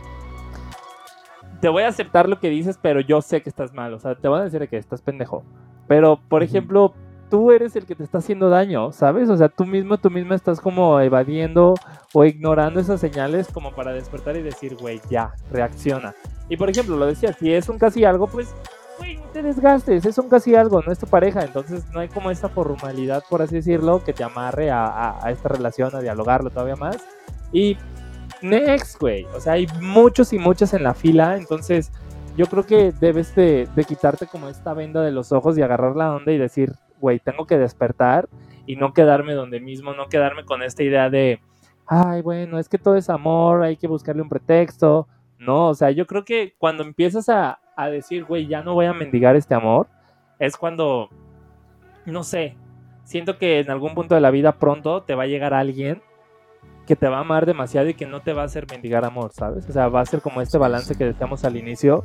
te 1.61 1.69
voy 1.69 1.83
a 1.83 1.89
aceptar 1.89 2.29
lo 2.29 2.39
que 2.39 2.49
dices, 2.51 2.79
pero 2.81 3.01
yo 3.01 3.21
sé 3.21 3.43
que 3.43 3.49
estás 3.49 3.75
mal, 3.75 3.93
o 3.95 3.99
sea, 3.99 4.15
te 4.15 4.29
van 4.29 4.43
a 4.43 4.45
decir 4.45 4.61
de 4.61 4.69
que 4.69 4.77
estás 4.77 5.03
pendejo. 5.03 5.45
Pero, 5.89 6.21
por 6.29 6.45
ejemplo, 6.45 6.95
tú 7.31 7.53
eres 7.53 7.77
el 7.77 7.87
que 7.87 7.95
te 7.95 8.03
está 8.03 8.19
haciendo 8.19 8.51
daño, 8.51 8.93
¿sabes? 8.93 9.31
O 9.31 9.37
sea, 9.37 9.49
tú 9.49 9.65
mismo, 9.65 9.97
tú 9.97 10.11
misma 10.11 10.35
estás 10.35 10.61
como 10.61 11.01
evadiendo 11.01 11.75
o 12.13 12.25
ignorando 12.25 12.81
esas 12.81 13.01
señales 13.01 13.49
como 13.49 13.73
para 13.73 13.93
despertar 13.93 14.37
y 14.37 14.43
decir, 14.43 14.77
güey, 14.77 15.01
ya, 15.09 15.33
reacciona. 15.51 16.15
Y 16.49 16.57
por 16.57 16.69
ejemplo, 16.69 16.97
lo 16.97 17.07
decía, 17.07 17.33
si 17.33 17.55
es 17.55 17.69
un 17.69 17.79
casi 17.79 18.05
algo, 18.05 18.27
pues, 18.27 18.53
güey, 18.99 19.17
no 19.17 19.27
te 19.33 19.43
desgastes, 19.43 20.05
es 20.05 20.19
un 20.19 20.29
casi 20.29 20.57
algo, 20.57 20.83
no 20.83 20.91
es 20.91 20.99
tu 20.99 21.07
pareja, 21.07 21.43
entonces 21.43 21.85
no 21.93 22.01
hay 22.01 22.09
como 22.09 22.31
esta 22.33 22.49
formalidad, 22.49 23.23
por 23.31 23.41
así 23.41 23.55
decirlo, 23.55 24.03
que 24.05 24.13
te 24.13 24.25
amarre 24.25 24.71
a, 24.71 25.21
esta 25.31 25.49
relación, 25.49 25.95
a 25.95 26.01
dialogarlo 26.01 26.51
todavía 26.51 26.77
más. 26.77 26.99
Y 27.53 27.79
next, 28.43 29.01
güey, 29.01 29.25
o 29.37 29.41
sea, 29.41 29.53
hay 29.55 29.69
muchos 29.81 30.33
y 30.33 30.39
muchas 30.39 30.75
en 30.75 30.83
la 30.83 30.95
fila, 30.95 31.37
entonces 31.37 31.93
yo 32.37 32.47
creo 32.47 32.67
que 32.67 32.93
debes 33.01 33.35
de, 33.37 33.69
de 33.75 33.85
quitarte 33.85 34.27
como 34.27 34.49
esta 34.49 34.75
venda 34.75 35.03
de 35.03 35.13
los 35.13 35.31
ojos 35.31 35.57
y 35.57 35.63
agarrar 35.63 35.95
la 35.95 36.15
onda 36.15 36.33
y 36.33 36.39
decir, 36.39 36.75
güey, 37.01 37.19
tengo 37.19 37.47
que 37.47 37.59
despertar 37.59 38.29
y 38.67 38.77
no 38.77 38.93
quedarme 38.93 39.35
donde 39.35 39.61
mismo, 39.61 39.95
no 39.95 40.09
quedarme 40.09 40.45
con 40.45 40.63
esta 40.63 40.83
idea 40.83 41.11
de, 41.11 41.41
ay, 41.87 42.23
bueno, 42.23 42.59
es 42.59 42.69
que 42.69 42.79
todo 42.79 42.97
es 42.97 43.11
amor, 43.11 43.63
hay 43.63 43.77
que 43.77 43.89
buscarle 43.89 44.23
un 44.23 44.29
pretexto, 44.29 45.09
no, 45.41 45.69
o 45.69 45.75
sea, 45.75 45.91
yo 45.91 46.07
creo 46.07 46.25
que 46.25 46.55
cuando 46.59 46.83
empiezas 46.83 47.29
a, 47.29 47.59
decir, 47.91 48.25
güey, 48.25 48.47
ya 48.47 48.63
no 48.63 48.75
voy 48.75 48.85
a 48.85 48.93
mendigar 48.93 49.37
este 49.37 49.55
amor, 49.55 49.89
es 50.39 50.55
cuando, 50.59 51.09
no 52.05 52.23
sé, 52.25 52.57
siento 53.05 53.39
que 53.39 53.61
en 53.61 53.71
algún 53.71 53.95
punto 53.95 54.15
de 54.15 54.21
la 54.21 54.31
vida 54.31 54.53
pronto 54.53 55.03
te 55.03 55.15
va 55.15 55.23
a 55.23 55.27
llegar 55.27 55.55
alguien 55.55 56.03
que 56.87 56.95
te 56.95 57.09
va 57.09 57.17
a 57.17 57.21
amar 57.21 57.47
demasiado 57.47 57.89
y 57.89 57.95
que 57.95 58.05
no 58.05 58.21
te 58.21 58.35
va 58.35 58.43
a 58.43 58.45
hacer 58.45 58.67
mendigar 58.71 59.07
amor, 59.07 59.33
¿sabes? 59.33 59.67
O 59.67 59.73
sea, 59.73 59.89
va 59.89 60.03
a 60.03 60.07
ser 60.07 60.21
como 60.21 60.43
este 60.43 60.59
balance 60.59 60.95
que 60.95 61.05
decíamos 61.05 61.43
al 61.45 61.57
inicio. 61.57 62.05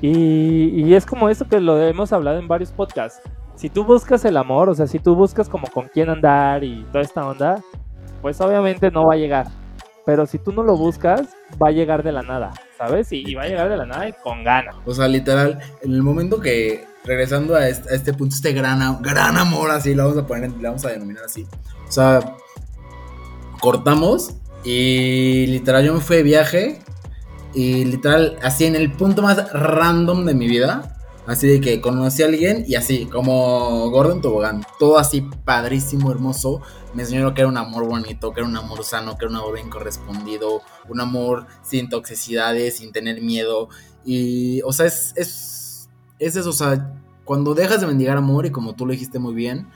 Y, 0.00 0.68
y, 0.74 0.94
es 0.94 1.04
como 1.04 1.28
eso 1.28 1.46
que 1.46 1.60
lo 1.60 1.80
hemos 1.80 2.12
hablado 2.12 2.38
en 2.38 2.48
varios 2.48 2.72
podcasts. 2.72 3.20
Si 3.56 3.70
tú 3.70 3.84
buscas 3.84 4.24
el 4.24 4.36
amor, 4.36 4.68
o 4.68 4.74
sea, 4.74 4.86
si 4.86 4.98
tú 4.98 5.14
buscas 5.14 5.48
como 5.48 5.66
con 5.68 5.88
quién 5.88 6.08
andar 6.10 6.64
y 6.64 6.84
toda 6.84 7.02
esta 7.02 7.26
onda, 7.26 7.62
pues 8.20 8.40
obviamente 8.40 8.90
no 8.90 9.06
va 9.06 9.14
a 9.14 9.16
llegar. 9.16 9.46
Pero 10.04 10.26
si 10.26 10.38
tú 10.38 10.52
no 10.52 10.62
lo 10.62 10.76
buscas, 10.76 11.28
va 11.62 11.68
a 11.68 11.70
llegar 11.70 12.02
de 12.02 12.12
la 12.12 12.22
nada, 12.22 12.52
¿sabes? 12.76 13.12
Y, 13.12 13.34
va 13.34 13.42
a 13.42 13.46
llegar 13.46 13.68
de 13.68 13.76
la 13.76 13.86
nada 13.86 14.08
y 14.08 14.12
con 14.12 14.42
ganas. 14.42 14.74
O 14.84 14.94
sea, 14.94 15.06
literal, 15.06 15.60
en 15.82 15.92
el 15.92 16.02
momento 16.02 16.40
que, 16.40 16.84
regresando 17.04 17.54
a 17.54 17.68
este, 17.68 18.12
punto, 18.12 18.34
este 18.34 18.52
gran, 18.52 19.00
gran 19.00 19.36
amor, 19.36 19.70
así 19.70 19.94
lo 19.94 20.04
vamos 20.04 20.18
a 20.18 20.26
poner, 20.26 20.50
le 20.50 20.68
vamos 20.68 20.84
a 20.84 20.88
denominar 20.88 21.24
así. 21.24 21.46
O 21.88 21.92
sea, 21.92 22.20
cortamos 23.60 24.34
y 24.64 25.46
literal 25.46 25.84
yo 25.84 25.94
me 25.94 26.00
fui 26.00 26.16
de 26.16 26.22
viaje 26.24 26.80
y 27.54 27.84
literal, 27.84 28.38
así 28.42 28.64
en 28.64 28.74
el 28.74 28.90
punto 28.92 29.22
más 29.22 29.52
random 29.52 30.24
de 30.24 30.34
mi 30.34 30.48
vida, 30.48 30.96
así 31.26 31.46
de 31.46 31.60
que 31.60 31.80
conocí 31.80 32.22
a 32.22 32.26
alguien 32.26 32.64
y 32.66 32.74
así, 32.74 33.06
como 33.06 33.90
Gordon 33.90 34.20
Tobogán, 34.20 34.64
todo 34.78 34.98
así 34.98 35.22
padrísimo, 35.44 36.10
hermoso 36.10 36.62
me 36.94 37.02
enseñó 37.02 37.32
que 37.34 37.40
era 37.40 37.48
un 37.48 37.56
amor 37.56 37.86
bonito, 37.86 38.32
que 38.32 38.40
era 38.40 38.48
un 38.48 38.56
amor 38.56 38.84
sano, 38.84 39.16
que 39.16 39.24
era 39.24 39.30
un 39.30 39.36
amor 39.36 39.54
bien 39.54 39.70
correspondido, 39.70 40.62
un 40.88 41.00
amor 41.00 41.46
sin 41.62 41.88
toxicidades, 41.88 42.76
sin 42.76 42.92
tener 42.92 43.22
miedo. 43.22 43.68
Y, 44.04 44.60
o 44.62 44.72
sea, 44.72 44.86
es, 44.86 45.12
es, 45.16 45.88
es 46.18 46.36
eso, 46.36 46.50
o 46.50 46.52
sea, 46.52 46.94
cuando 47.24 47.54
dejas 47.54 47.80
de 47.80 47.86
mendigar 47.86 48.16
amor, 48.16 48.46
y 48.46 48.50
como 48.50 48.74
tú 48.74 48.86
lo 48.86 48.92
dijiste 48.92 49.18
muy 49.18 49.34
bien, 49.34 49.68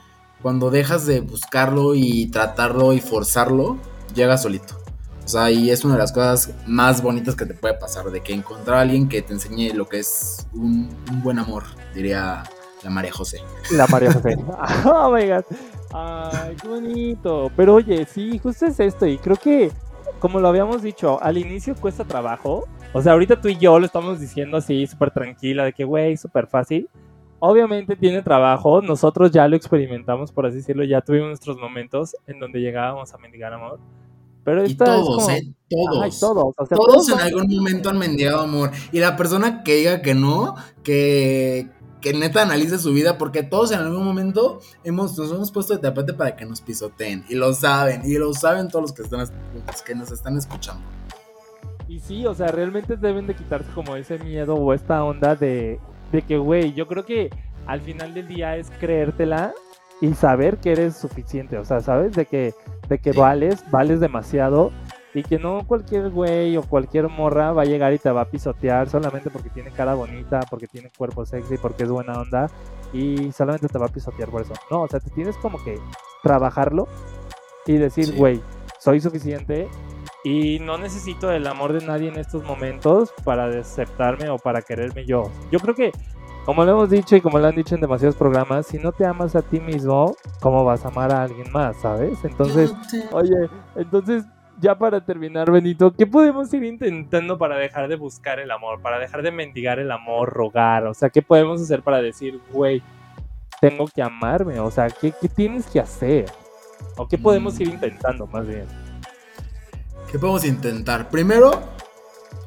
cuando 0.42 0.70
dejas 0.70 1.06
de 1.06 1.20
buscarlo 1.20 1.94
y 1.94 2.26
tratarlo 2.26 2.92
y 2.92 3.00
forzarlo, 3.00 3.78
llega 4.14 4.37
solito. 4.37 4.86
O 5.26 5.28
sea, 5.28 5.50
y 5.50 5.70
es 5.72 5.84
una 5.84 5.94
de 5.94 6.00
las 6.00 6.12
cosas 6.12 6.54
más 6.68 7.02
bonitas 7.02 7.34
que 7.34 7.44
te 7.44 7.52
puede 7.52 7.74
pasar, 7.74 8.12
de 8.12 8.20
que 8.20 8.32
encontrar 8.32 8.78
a 8.78 8.80
alguien 8.82 9.08
que 9.08 9.22
te 9.22 9.32
enseñe 9.32 9.74
lo 9.74 9.88
que 9.88 9.98
es 9.98 10.46
un, 10.54 10.88
un 11.10 11.20
buen 11.20 11.40
amor, 11.40 11.64
diría 11.92 12.44
la 12.84 12.90
María 12.90 13.12
José. 13.12 13.40
La 13.72 13.88
María 13.88 14.12
José. 14.12 14.36
oh 14.84 15.10
my 15.10 15.26
god. 15.26 15.44
Ay, 15.92 16.54
qué 16.62 16.68
bonito. 16.68 17.50
Pero 17.56 17.74
oye, 17.74 18.06
sí, 18.06 18.38
justo 18.38 18.66
es 18.66 18.78
esto. 18.78 19.04
Y 19.04 19.18
creo 19.18 19.34
que, 19.34 19.72
como 20.20 20.38
lo 20.38 20.46
habíamos 20.46 20.82
dicho, 20.82 21.20
al 21.20 21.38
inicio 21.38 21.74
cuesta 21.74 22.04
trabajo. 22.04 22.68
O 22.92 23.02
sea, 23.02 23.14
ahorita 23.14 23.40
tú 23.40 23.48
y 23.48 23.56
yo 23.56 23.80
lo 23.80 23.86
estamos 23.86 24.20
diciendo 24.20 24.58
así, 24.58 24.86
súper 24.86 25.10
tranquila, 25.10 25.64
de 25.64 25.72
que, 25.72 25.82
güey, 25.82 26.16
súper 26.16 26.46
fácil. 26.46 26.88
Obviamente 27.40 27.96
tiene 27.96 28.22
trabajo. 28.22 28.80
Nosotros 28.80 29.32
ya 29.32 29.48
lo 29.48 29.56
experimentamos, 29.56 30.30
por 30.30 30.46
así 30.46 30.58
decirlo. 30.58 30.84
Ya 30.84 31.00
tuvimos 31.00 31.28
nuestros 31.28 31.58
momentos 31.58 32.14
en 32.28 32.38
donde 32.38 32.60
llegábamos 32.60 33.12
a 33.12 33.18
mendigar 33.18 33.52
amor. 33.52 33.80
Pero 34.46 34.64
y 34.64 34.76
todos, 34.76 35.28
¿eh? 35.28 35.52
Todos. 35.68 36.20
todos. 36.20 36.54
todos 36.68 37.09
en 37.09 37.18
algún 37.18 37.48
momento 37.56 37.90
han 37.90 37.98
mendigado 37.98 38.42
amor. 38.42 38.70
Y 38.92 39.00
la 39.00 39.16
persona 39.16 39.64
que 39.64 39.74
diga 39.74 40.02
que 40.02 40.14
no, 40.14 40.54
que, 40.85 41.68
que 42.00 42.12
neta 42.12 42.42
analice 42.42 42.78
su 42.78 42.92
vida, 42.92 43.18
porque 43.18 43.42
todos 43.42 43.72
en 43.72 43.80
algún 43.80 44.04
momento 44.04 44.61
hemos, 44.85 45.18
nos 45.18 45.32
hemos 45.32 45.50
puesto 45.50 45.74
de 45.74 45.80
tapete 45.80 46.14
para 46.14 46.37
que 46.37 46.46
nos 46.46 46.61
pisoteen. 46.61 47.24
Y 47.28 47.35
lo 47.35 47.52
saben, 47.54 48.02
y 48.04 48.16
lo 48.18 48.32
saben 48.35 48.68
todos 48.68 48.82
los 48.82 48.92
que, 48.92 49.02
están, 49.02 49.18
los 49.18 49.82
que 49.85 49.96
nos 49.96 50.12
están 50.12 50.38
escuchando. 50.38 50.85
Y 51.88 51.98
sí, 51.98 52.24
o 52.24 52.32
sea, 52.32 52.46
realmente 52.46 52.96
deben 52.96 53.26
de 53.26 53.35
quitarse 53.35 53.68
como 53.74 53.96
ese 53.96 54.16
miedo 54.20 54.54
o 54.54 54.72
esta 54.72 55.02
onda 55.02 55.35
de, 55.35 55.80
de 56.12 56.22
que, 56.22 56.38
güey, 56.38 56.72
yo 56.72 56.87
creo 56.87 57.04
que 57.04 57.30
al 57.66 57.80
final 57.80 58.14
del 58.14 58.28
día 58.28 58.56
es 58.56 58.70
creértela 58.78 59.52
y 60.00 60.14
saber 60.14 60.59
que 60.59 60.72
eres 60.72 60.96
suficiente, 60.96 61.59
o 61.59 61.64
sea, 61.64 61.80
¿sabes? 61.80 62.12
De 62.12 62.26
que, 62.26 62.54
de 62.88 62.98
que 62.98 63.12
vales, 63.12 63.64
vales 63.70 64.00
demasiado 64.00 64.72
y 65.14 65.22
que 65.22 65.38
no 65.38 65.66
cualquier 65.66 66.11
güey 66.11 66.56
o 66.59 66.62
cualquier 66.62 67.09
morra 67.09 67.52
va 67.52 67.62
a 67.62 67.64
llegar 67.64 67.94
y 67.94 67.98
te 67.98 68.11
va 68.11 68.22
a 68.22 68.30
pisotear 68.30 68.88
solamente 68.90 69.30
porque 69.30 69.48
tiene 69.48 69.70
cara 69.70 69.94
bonita, 69.94 70.40
porque 70.50 70.66
tiene 70.66 70.90
cuerpo 70.96 71.24
sexy, 71.24 71.56
porque 71.56 71.85
es 71.85 71.88
buena 71.88 72.20
onda. 72.20 72.50
Y 72.92 73.32
solamente 73.32 73.68
te 73.68 73.78
va 73.78 73.87
a 73.87 73.88
pisotear 73.88 74.28
por 74.28 74.42
eso. 74.42 74.52
No, 74.70 74.82
o 74.82 74.88
sea, 74.88 75.00
te 75.00 75.11
tienes 75.11 75.37
como 75.38 75.62
que 75.64 75.78
trabajarlo 76.22 76.87
y 77.64 77.78
decir, 77.78 78.14
güey, 78.14 78.42
soy 78.78 79.00
suficiente 79.00 79.68
y 80.22 80.59
no 80.59 80.76
necesito 80.76 81.30
el 81.30 81.46
amor 81.46 81.72
de 81.72 81.87
nadie 81.87 82.09
en 82.09 82.18
estos 82.18 82.44
momentos 82.44 83.14
para 83.24 83.46
aceptarme 83.46 84.28
o 84.28 84.38
para 84.38 84.61
quererme 84.61 85.06
yo. 85.06 85.30
Yo 85.50 85.61
creo 85.61 85.74
que, 85.74 85.92
como 86.46 86.64
lo 86.64 86.70
hemos 86.70 86.90
dicho 86.90 87.16
y 87.16 87.20
como 87.20 87.40
lo 87.40 87.48
han 87.48 87.56
dicho 87.56 87.74
en 87.74 87.80
demasiados 87.80 88.14
programas, 88.14 88.68
si 88.68 88.78
no 88.78 88.92
te 88.92 89.04
amas 89.04 89.35
a 89.35 89.42
ti 89.42 89.59
mismo, 89.59 90.14
¿cómo 90.40 90.64
vas 90.64 90.85
a 90.85 90.88
amar 90.88 91.12
a 91.12 91.24
alguien 91.24 91.50
más, 91.50 91.76
sabes? 91.78 92.24
Entonces, 92.24 92.72
oye, 93.11 93.50
entonces 93.74 94.24
ya 94.61 94.78
para 94.78 95.04
terminar, 95.04 95.50
Benito, 95.50 95.92
¿qué 95.92 96.06
podemos 96.06 96.54
ir 96.54 96.62
intentando 96.62 97.37
para 97.37 97.56
dejar 97.59 97.88
de 97.88 97.96
buscar 97.96 98.38
el 98.38 98.52
amor, 98.52 98.80
para 98.80 99.00
dejar 99.00 99.22
de 99.22 99.32
mendigar 99.32 99.80
el 99.80 99.90
amor, 99.90 100.32
rogar? 100.32 100.87
O 100.87 100.94
sea, 100.94 101.11
¿qué 101.11 101.20
podemos 101.20 101.61
hacer 101.61 101.82
para 101.82 102.00
decir, 102.00 102.40
güey, 102.52 102.80
tengo 103.61 103.87
que 103.92 104.00
amarme? 104.00 104.61
O 104.61 104.70
sea, 104.70 104.88
¿qué, 104.88 105.12
tienes 105.35 105.66
que 105.66 105.80
hacer? 105.80 106.26
¿O 106.96 107.09
qué 107.09 107.18
podemos 107.18 107.59
ir 107.59 107.70
mm. 107.70 107.72
intentando 107.72 108.28
más 108.28 108.46
bien? 108.46 108.66
¿Qué 110.12 110.16
podemos 110.16 110.44
intentar? 110.44 111.09
Primero, 111.09 111.61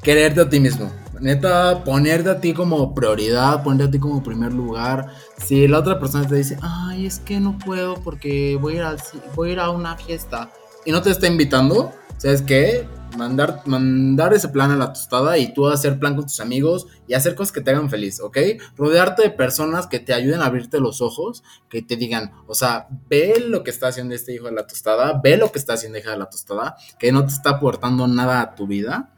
quererte 0.02 0.40
a 0.40 0.48
ti 0.48 0.60
mismo. 0.60 0.90
Neta, 1.20 1.84
ponerte 1.84 2.30
a 2.30 2.40
ti 2.40 2.54
como 2.54 2.94
prioridad, 2.94 3.62
ponerte 3.62 3.84
a 3.84 3.90
ti 3.90 3.98
como 3.98 4.22
primer 4.22 4.52
lugar. 4.52 5.08
Si 5.36 5.68
la 5.68 5.80
otra 5.80 6.00
persona 6.00 6.26
te 6.26 6.36
dice, 6.36 6.56
ay, 6.62 7.04
es 7.04 7.18
que 7.18 7.40
no 7.40 7.58
puedo 7.58 7.96
porque 7.96 8.56
voy 8.58 8.74
a 8.74 8.76
ir 8.76 8.82
a, 8.82 8.96
voy 9.34 9.50
a, 9.50 9.52
ir 9.52 9.60
a 9.60 9.70
una 9.70 9.96
fiesta 9.96 10.50
y 10.86 10.92
no 10.92 11.02
te 11.02 11.10
está 11.10 11.26
invitando, 11.26 11.92
¿sabes 12.16 12.40
qué? 12.40 12.88
Mandar, 13.18 13.62
mandar 13.66 14.32
ese 14.32 14.48
plan 14.48 14.70
a 14.70 14.76
la 14.76 14.92
tostada 14.92 15.36
y 15.36 15.52
tú 15.52 15.68
hacer 15.68 15.98
plan 15.98 16.14
con 16.14 16.24
tus 16.24 16.40
amigos 16.40 16.86
y 17.06 17.12
hacer 17.12 17.34
cosas 17.34 17.52
que 17.52 17.60
te 17.60 17.70
hagan 17.70 17.90
feliz, 17.90 18.20
¿ok? 18.20 18.38
Rodearte 18.76 19.22
de 19.22 19.30
personas 19.30 19.88
que 19.88 19.98
te 19.98 20.14
ayuden 20.14 20.40
a 20.40 20.46
abrirte 20.46 20.80
los 20.80 21.02
ojos, 21.02 21.42
que 21.68 21.82
te 21.82 21.96
digan, 21.96 22.32
o 22.46 22.54
sea, 22.54 22.86
ve 23.10 23.44
lo 23.46 23.62
que 23.62 23.70
está 23.70 23.88
haciendo 23.88 24.14
este 24.14 24.32
hijo 24.32 24.46
de 24.46 24.52
la 24.52 24.66
tostada, 24.66 25.20
ve 25.22 25.36
lo 25.36 25.52
que 25.52 25.58
está 25.58 25.74
haciendo 25.74 25.98
hija 25.98 26.12
de 26.12 26.18
la 26.18 26.30
tostada, 26.30 26.76
que 26.98 27.12
no 27.12 27.26
te 27.26 27.32
está 27.34 27.50
aportando 27.50 28.06
nada 28.06 28.40
a 28.40 28.54
tu 28.54 28.66
vida 28.66 29.10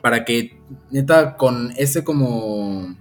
para 0.00 0.24
que 0.24 0.60
neta 0.90 1.36
con 1.36 1.72
ese 1.76 2.04
como 2.04 2.94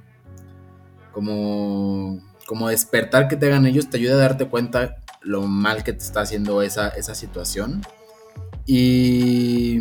como 1.11 2.21
como 2.45 2.69
despertar 2.69 3.27
que 3.27 3.35
te 3.35 3.47
hagan 3.47 3.65
ellos 3.65 3.89
te 3.89 3.97
ayude 3.97 4.13
a 4.13 4.17
darte 4.17 4.45
cuenta 4.45 4.97
lo 5.21 5.43
mal 5.43 5.83
que 5.83 5.93
te 5.93 5.99
está 5.99 6.21
haciendo 6.21 6.61
esa, 6.61 6.89
esa 6.89 7.15
situación. 7.15 7.81
Y 8.65 9.79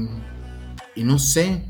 y 0.94 1.04
no 1.04 1.18
sé. 1.18 1.64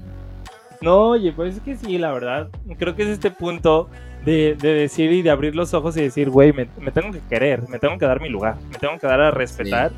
No 0.80 1.10
oye 1.10 1.32
pues 1.32 1.56
es 1.56 1.62
que 1.62 1.76
sí 1.76 1.98
la 1.98 2.12
verdad 2.12 2.48
creo 2.78 2.94
que 2.94 3.02
es 3.02 3.08
este 3.08 3.30
punto 3.30 3.88
de, 4.24 4.56
decir 4.56 5.10
y 5.12 5.22
de 5.22 5.30
abrir 5.30 5.56
los 5.56 5.74
ojos 5.74 5.96
y 5.96 6.02
decir 6.02 6.30
güey 6.30 6.52
me, 6.52 6.66
tengo 6.90 7.12
que 7.12 7.20
querer 7.28 7.68
me 7.68 7.78
tengo 7.78 7.98
que 7.98 8.06
dar 8.06 8.20
mi 8.20 8.28
lugar 8.28 8.56
me 8.70 8.78
tengo 8.78 8.98
que 8.98 9.06
dar 9.06 9.20
a 9.20 9.30
respetar 9.30 9.90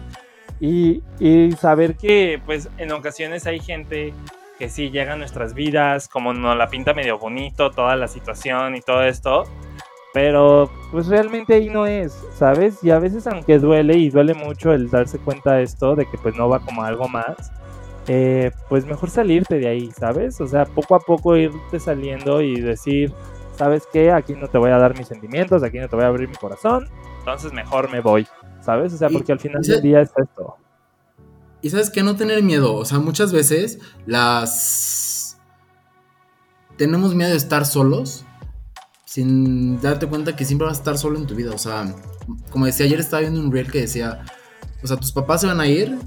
y, 0.61 1.03
y 1.19 1.53
saber 1.53 1.97
que 1.97 2.41
pues 2.47 2.69
en 2.79 2.93
ocasiones 2.93 3.47
hay 3.47 3.61
gente 3.61 4.15
que 4.61 4.69
sí 4.69 4.91
llega 4.91 5.15
a 5.15 5.17
nuestras 5.17 5.55
vidas, 5.55 6.07
como 6.07 6.35
nos 6.35 6.55
la 6.55 6.69
pinta 6.69 6.93
medio 6.93 7.19
bonito 7.19 7.71
toda 7.71 7.97
la 7.97 8.07
situación 8.07 8.77
y 8.77 8.83
todo 8.83 9.03
esto, 9.03 9.45
pero 10.13 10.71
pues 10.93 11.07
realmente 11.07 11.55
ahí 11.55 11.71
no 11.71 11.87
es, 11.87 12.13
¿sabes? 12.35 12.85
Y 12.85 12.91
a 12.91 12.99
veces 12.99 13.27
aunque 13.27 13.59
duele 13.59 13.95
y 13.95 14.11
duele 14.11 14.35
mucho 14.35 14.75
el 14.75 14.91
darse 14.91 15.19
cuenta 15.19 15.55
de 15.55 15.63
esto, 15.63 15.97
de 15.97 16.05
que 16.05 16.19
pues 16.19 16.37
no 16.37 16.51
va 16.51 16.61
como 16.61 16.83
algo 16.83 17.09
más, 17.09 17.51
eh, 18.07 18.51
pues 18.69 18.85
mejor 18.85 19.09
salirte 19.09 19.59
de 19.59 19.67
ahí, 19.67 19.91
¿sabes? 19.93 20.39
O 20.43 20.47
sea, 20.47 20.67
poco 20.67 20.95
a 20.95 21.01
poco 21.01 21.39
irte 21.39 21.81
saliendo 21.81 22.43
y 22.43 22.61
decir, 22.61 23.15
¿sabes 23.57 23.89
qué? 23.91 24.13
Aquí 24.13 24.35
no 24.35 24.49
te 24.49 24.59
voy 24.59 24.73
a 24.73 24.77
dar 24.77 24.95
mis 24.95 25.09
sentimientos, 25.09 25.63
aquí 25.63 25.79
no 25.79 25.89
te 25.89 25.97
voy 25.97 26.05
a 26.05 26.09
abrir 26.09 26.29
mi 26.29 26.37
corazón, 26.37 26.87
entonces 27.21 27.55
mejor 27.55 27.91
me 27.91 28.01
voy, 28.01 28.27
¿sabes? 28.61 28.93
O 28.93 28.99
sea, 28.99 29.09
porque 29.09 29.33
al 29.33 29.41
final 29.41 29.63
del 29.63 29.81
día 29.81 30.03
es 30.03 30.13
esto. 30.15 30.59
Y 31.63 31.71
sabes 31.71 31.91
que 31.91 32.03
no 32.03 32.17
tener 32.17 32.43
miedo, 32.43 32.75
o 32.75 32.85
sea, 32.85 32.99
muchas 32.99 33.33
veces 33.33 33.79
las... 34.07 35.39
Tenemos 36.77 37.15
miedo 37.15 37.31
de 37.31 37.37
estar 37.37 37.67
solos 37.67 38.25
sin 39.05 39.81
darte 39.81 40.07
cuenta 40.07 40.37
que 40.37 40.45
siempre 40.45 40.69
vas 40.69 40.79
a 40.79 40.81
estar 40.81 40.97
solo 40.97 41.19
en 41.19 41.27
tu 41.27 41.35
vida. 41.35 41.53
O 41.53 41.59
sea, 41.59 41.95
como 42.51 42.67
decía 42.67 42.87
ayer, 42.87 43.01
estaba 43.01 43.21
viendo 43.21 43.41
un 43.41 43.51
reel 43.51 43.71
que 43.71 43.81
decía, 43.81 44.25
o 44.83 44.87
sea, 44.87 44.97
tus 44.97 45.13
papás 45.13 45.41
se 45.41 45.49
van 45.49 45.61
a 45.61 45.67
ir, 45.67 45.99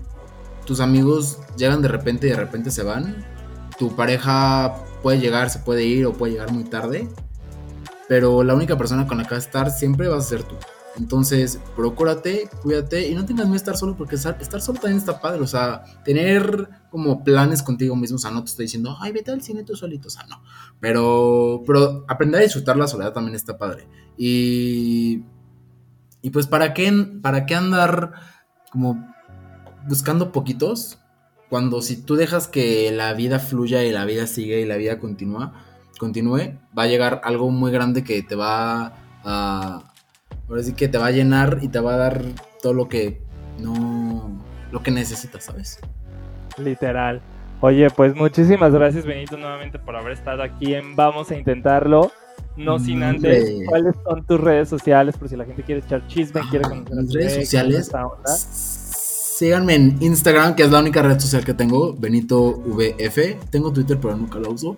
tus 0.65 0.79
amigos 0.79 1.39
llegan 1.57 1.81
de 1.81 1.89
repente 1.89 2.27
y 2.27 2.29
de 2.29 2.37
repente 2.37 2.71
se 2.71 2.81
van, 2.81 3.25
tu 3.77 3.95
pareja 3.95 4.75
puede 5.03 5.19
llegar, 5.19 5.49
se 5.49 5.59
puede 5.59 5.83
ir 5.83 6.05
o 6.05 6.13
puede 6.13 6.33
llegar 6.33 6.51
muy 6.51 6.63
tarde, 6.63 7.09
pero 8.07 8.43
la 8.43 8.55
única 8.55 8.77
persona 8.77 9.05
con 9.05 9.17
la 9.17 9.25
que 9.25 9.35
vas 9.35 9.43
a 9.43 9.47
estar 9.47 9.71
siempre 9.71 10.07
vas 10.07 10.25
a 10.25 10.29
ser 10.29 10.43
tú. 10.43 10.55
Entonces, 10.95 11.59
procúrate, 11.75 12.49
cuídate 12.61 13.07
y 13.07 13.15
no 13.15 13.25
tengas 13.25 13.45
miedo 13.45 13.53
de 13.53 13.57
estar 13.57 13.77
solo 13.77 13.97
porque 13.97 14.15
estar, 14.15 14.61
solo 14.61 14.79
también 14.79 14.97
está 14.97 15.19
padre. 15.19 15.41
O 15.41 15.47
sea, 15.47 15.83
tener 16.05 16.69
como 16.91 17.23
planes 17.23 17.63
contigo 17.63 17.95
mismo. 17.95 18.17
O 18.17 18.19
sea, 18.19 18.31
no 18.31 18.43
te 18.43 18.51
estoy 18.51 18.65
diciendo, 18.65 18.95
ay, 18.99 19.11
vete 19.11 19.31
al 19.31 19.41
cine 19.41 19.63
tú 19.63 19.75
solito. 19.75 20.07
O 20.07 20.11
sea, 20.11 20.25
no. 20.27 20.43
Pero, 20.79 21.63
pero 21.65 22.05
aprender 22.07 22.41
a 22.41 22.43
disfrutar 22.43 22.77
la 22.77 22.87
soledad 22.87 23.13
también 23.13 23.35
está 23.35 23.57
padre. 23.57 23.87
Y, 24.17 25.23
y 26.21 26.29
pues, 26.29 26.45
¿para 26.45 26.73
qué, 26.73 26.91
¿para 27.21 27.45
qué 27.47 27.55
andar 27.55 28.13
como 28.71 29.07
buscando 29.87 30.31
poquitos? 30.31 30.99
Cuando 31.49 31.81
si 31.81 32.01
tú 32.01 32.15
dejas 32.15 32.47
que 32.47 32.91
la 32.91 33.13
vida 33.13 33.39
fluya 33.39 33.83
y 33.83 33.91
la 33.91 34.05
vida 34.05 34.27
sigue 34.27 34.61
y 34.61 34.65
la 34.65 34.77
vida 34.77 34.99
continúa, 34.99 35.53
continúe, 35.97 36.59
va 36.77 36.83
a 36.83 36.87
llegar 36.87 37.21
algo 37.23 37.49
muy 37.49 37.71
grande 37.71 38.03
que 38.03 38.21
te 38.23 38.35
va 38.35 38.93
a 39.23 39.92
Ahora 40.49 40.63
sí 40.63 40.73
que 40.73 40.87
te 40.87 40.97
va 40.97 41.07
a 41.07 41.11
llenar 41.11 41.59
y 41.61 41.67
te 41.69 41.79
va 41.79 41.95
a 41.95 41.97
dar 41.97 42.21
todo 42.61 42.73
lo 42.73 42.89
que 42.89 43.21
no. 43.59 44.31
lo 44.71 44.83
que 44.83 44.91
necesitas, 44.91 45.45
¿sabes? 45.45 45.79
Literal. 46.57 47.21
Oye, 47.61 47.89
pues 47.89 48.13
muchísimas 48.15 48.73
gracias, 48.73 49.05
Benito, 49.05 49.37
nuevamente 49.37 49.79
por 49.79 49.95
haber 49.95 50.11
estado 50.11 50.43
aquí 50.43 50.73
en 50.73 50.95
Vamos 50.95 51.31
a 51.31 51.37
Intentarlo. 51.37 52.11
No 52.55 52.77
sin 52.77 53.01
antes, 53.01 53.51
¿cuáles 53.67 53.95
son 54.03 54.25
tus 54.25 54.39
redes 54.39 54.69
sociales? 54.69 55.17
Por 55.17 55.27
si 55.27 55.35
la 55.35 55.45
gente 55.45 55.63
quiere 55.63 55.81
echar 55.81 56.05
chisme, 56.07 56.41
ah, 56.43 56.47
quiere 56.49 56.65
conocer 56.65 56.95
mis 56.95 57.13
redes 57.13 57.35
sociales. 57.35 57.91
Síganme 59.37 59.73
en 59.73 59.97
Instagram, 59.99 60.55
que 60.55 60.63
es 60.63 60.71
la 60.71 60.79
única 60.79 61.01
red 61.01 61.19
social 61.19 61.43
que 61.43 61.55
tengo, 61.55 61.95
Benito 61.95 62.51
VF. 62.65 63.39
Tengo 63.49 63.73
Twitter, 63.73 63.97
pero 63.99 64.15
nunca 64.15 64.37
lo 64.37 64.51
uso. 64.51 64.77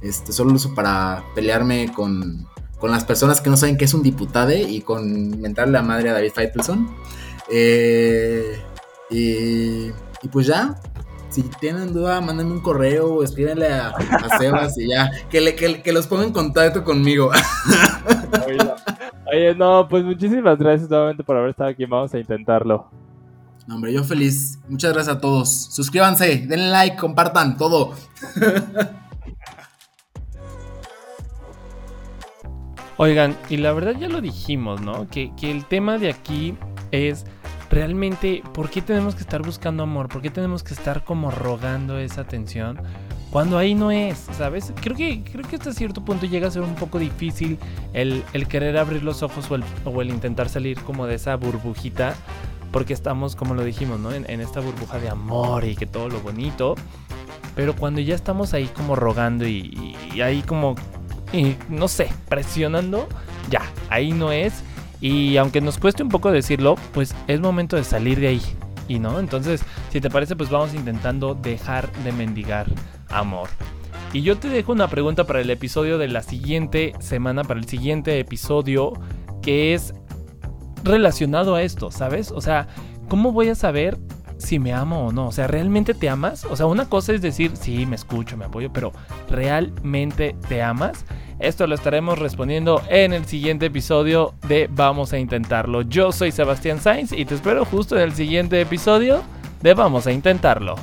Este, 0.00 0.32
solo 0.32 0.50
lo 0.50 0.56
uso 0.56 0.74
para 0.74 1.22
pelearme 1.34 1.92
con 1.92 2.46
con 2.80 2.90
las 2.90 3.04
personas 3.04 3.40
que 3.40 3.50
no 3.50 3.56
saben 3.56 3.76
qué 3.76 3.84
es 3.84 3.94
un 3.94 4.02
diputado 4.02 4.52
y 4.52 4.80
con 4.80 5.40
mentarle 5.40 5.74
la 5.74 5.82
madre 5.82 6.10
a 6.10 6.14
David 6.14 6.32
Feitelson. 6.34 6.88
Eh, 7.50 8.58
y, 9.10 9.90
pues 10.28 10.46
ya, 10.46 10.76
si 11.28 11.42
tienen 11.42 11.92
duda, 11.92 12.20
mándenme 12.20 12.52
un 12.52 12.60
correo 12.60 13.14
o 13.14 13.22
escríbenle 13.22 13.68
a, 13.68 13.92
Sebas 14.38 14.78
y 14.78 14.88
ya, 14.88 15.10
que, 15.28 15.40
le, 15.40 15.54
que, 15.54 15.92
los 15.92 16.06
ponga 16.06 16.24
en 16.24 16.32
contacto 16.32 16.82
conmigo. 16.82 17.30
Oye, 19.32 19.54
no, 19.54 19.86
pues 19.88 20.04
muchísimas 20.04 20.58
gracias 20.58 20.88
nuevamente 20.88 21.22
por 21.22 21.36
haber 21.36 21.50
estado 21.50 21.70
aquí, 21.70 21.84
vamos 21.84 22.14
a 22.14 22.18
intentarlo. 22.18 22.88
hombre, 23.68 23.92
yo 23.92 24.02
feliz. 24.04 24.58
Muchas 24.68 24.92
gracias 24.92 25.16
a 25.16 25.20
todos. 25.20 25.50
Suscríbanse, 25.50 26.46
denle 26.46 26.68
like, 26.70 26.96
compartan 26.96 27.56
todo. 27.56 27.94
Oigan, 33.02 33.34
y 33.48 33.56
la 33.56 33.72
verdad 33.72 33.94
ya 33.98 34.10
lo 34.10 34.20
dijimos, 34.20 34.82
¿no? 34.82 35.08
Que, 35.08 35.32
el 35.40 35.64
tema 35.64 35.96
de 35.96 36.10
aquí 36.10 36.54
es 36.90 37.24
realmente 37.70 38.42
por 38.52 38.68
qué 38.68 38.82
tenemos 38.82 39.14
que 39.14 39.22
estar 39.22 39.40
buscando 39.40 39.84
amor, 39.84 40.10
por 40.10 40.20
qué 40.20 40.28
tenemos 40.28 40.62
que 40.62 40.74
estar 40.74 41.02
como 41.02 41.30
rogando 41.30 41.98
esa 41.98 42.20
atención 42.20 42.78
cuando 43.30 43.56
ahí 43.56 43.74
no 43.74 43.90
es, 43.90 44.26
¿sabes? 44.36 44.74
Creo 44.82 44.94
que, 44.94 45.24
creo 45.24 45.48
que 45.48 45.56
hasta 45.56 45.72
cierto 45.72 46.04
punto 46.04 46.26
llega 46.26 46.48
a 46.48 46.50
ser 46.50 46.60
un 46.60 46.74
poco 46.74 46.98
difícil 46.98 47.58
el, 47.94 48.22
querer 48.50 48.76
abrir 48.76 49.02
los 49.02 49.22
ojos 49.22 49.50
o 49.50 49.54
el, 49.54 49.64
o 49.86 50.02
el, 50.02 50.10
intentar 50.10 50.50
salir 50.50 50.78
como 50.82 51.06
de 51.06 51.14
esa 51.14 51.36
burbujita, 51.36 52.14
porque 52.70 52.92
estamos, 52.92 53.34
como 53.34 53.54
lo 53.54 53.64
dijimos, 53.64 53.98
¿no? 53.98 54.12
En, 54.12 54.26
esta 54.42 54.60
burbuja 54.60 54.98
de 54.98 55.08
amor 55.08 55.64
y 55.64 55.74
que 55.74 55.86
todo 55.86 56.10
lo 56.10 56.20
bonito. 56.20 56.74
Pero 57.56 57.74
cuando 57.74 58.02
ya 58.02 58.14
estamos 58.14 58.52
ahí 58.52 58.66
como 58.66 58.94
rogando 58.94 59.48
y, 59.48 59.96
y 60.14 60.20
ahí 60.20 60.42
como 60.42 60.76
y 61.32 61.56
no 61.68 61.88
sé, 61.88 62.08
presionando, 62.28 63.08
ya, 63.50 63.62
ahí 63.88 64.12
no 64.12 64.32
es. 64.32 64.62
Y 65.00 65.36
aunque 65.36 65.60
nos 65.60 65.78
cueste 65.78 66.02
un 66.02 66.08
poco 66.08 66.30
decirlo, 66.30 66.76
pues 66.92 67.14
es 67.26 67.40
momento 67.40 67.76
de 67.76 67.84
salir 67.84 68.20
de 68.20 68.28
ahí. 68.28 68.42
Y 68.88 68.98
no, 68.98 69.20
entonces, 69.20 69.62
si 69.90 70.00
te 70.00 70.10
parece, 70.10 70.36
pues 70.36 70.50
vamos 70.50 70.74
intentando 70.74 71.34
dejar 71.34 71.90
de 72.02 72.12
mendigar 72.12 72.66
amor. 73.08 73.48
Y 74.12 74.22
yo 74.22 74.36
te 74.36 74.48
dejo 74.48 74.72
una 74.72 74.88
pregunta 74.88 75.24
para 75.24 75.40
el 75.40 75.50
episodio 75.50 75.96
de 75.96 76.08
la 76.08 76.22
siguiente 76.22 76.94
semana, 76.98 77.44
para 77.44 77.60
el 77.60 77.66
siguiente 77.66 78.18
episodio, 78.18 78.94
que 79.42 79.72
es 79.72 79.94
relacionado 80.82 81.54
a 81.54 81.62
esto, 81.62 81.92
¿sabes? 81.92 82.32
O 82.32 82.40
sea, 82.40 82.66
¿cómo 83.08 83.30
voy 83.30 83.48
a 83.48 83.54
saber 83.54 83.98
si 84.40 84.58
me 84.58 84.72
amo 84.72 85.06
o 85.06 85.12
no. 85.12 85.28
O 85.28 85.32
sea, 85.32 85.46
¿realmente 85.46 85.94
te 85.94 86.08
amas? 86.08 86.44
O 86.44 86.56
sea, 86.56 86.66
una 86.66 86.88
cosa 86.88 87.12
es 87.12 87.22
decir, 87.22 87.52
sí, 87.54 87.86
me 87.86 87.96
escucho, 87.96 88.36
me 88.36 88.46
apoyo, 88.46 88.72
pero 88.72 88.92
¿realmente 89.28 90.34
te 90.48 90.62
amas? 90.62 91.04
Esto 91.38 91.66
lo 91.66 91.74
estaremos 91.74 92.18
respondiendo 92.18 92.82
en 92.88 93.12
el 93.12 93.24
siguiente 93.24 93.66
episodio 93.66 94.34
de 94.46 94.68
Vamos 94.70 95.12
a 95.12 95.18
Intentarlo. 95.18 95.82
Yo 95.82 96.12
soy 96.12 96.32
Sebastián 96.32 96.80
Sainz 96.80 97.12
y 97.12 97.24
te 97.24 97.34
espero 97.34 97.64
justo 97.64 97.96
en 97.96 98.02
el 98.02 98.12
siguiente 98.12 98.60
episodio 98.60 99.22
de 99.62 99.74
Vamos 99.74 100.06
a 100.06 100.12
Intentarlo. 100.12 100.74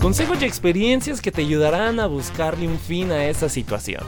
Consejos 0.00 0.42
y 0.42 0.44
experiencias 0.44 1.22
que 1.22 1.32
te 1.32 1.40
ayudarán 1.40 1.98
a 2.00 2.06
buscarle 2.06 2.68
un 2.68 2.78
fin 2.78 3.10
a 3.10 3.24
esa 3.24 3.48
situación. 3.48 4.02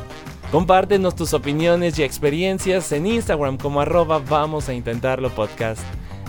Compártenos 0.53 1.17
tus 1.17 1.33
opiniones 1.33 1.99
y 1.99 2.03
experiencias 2.03 2.93
en 2.93 3.07
Instagram 3.07 3.57
como 3.57 3.81
arroba 3.81 4.19
Vamos 4.19 4.69
a 4.69 4.75
Intentarlo 4.75 5.31
Podcast. 5.31 5.81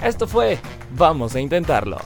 Esto 0.02 0.28
fue 0.28 0.60
Vamos 0.92 1.36
a 1.36 1.40
Intentarlo. 1.40 1.98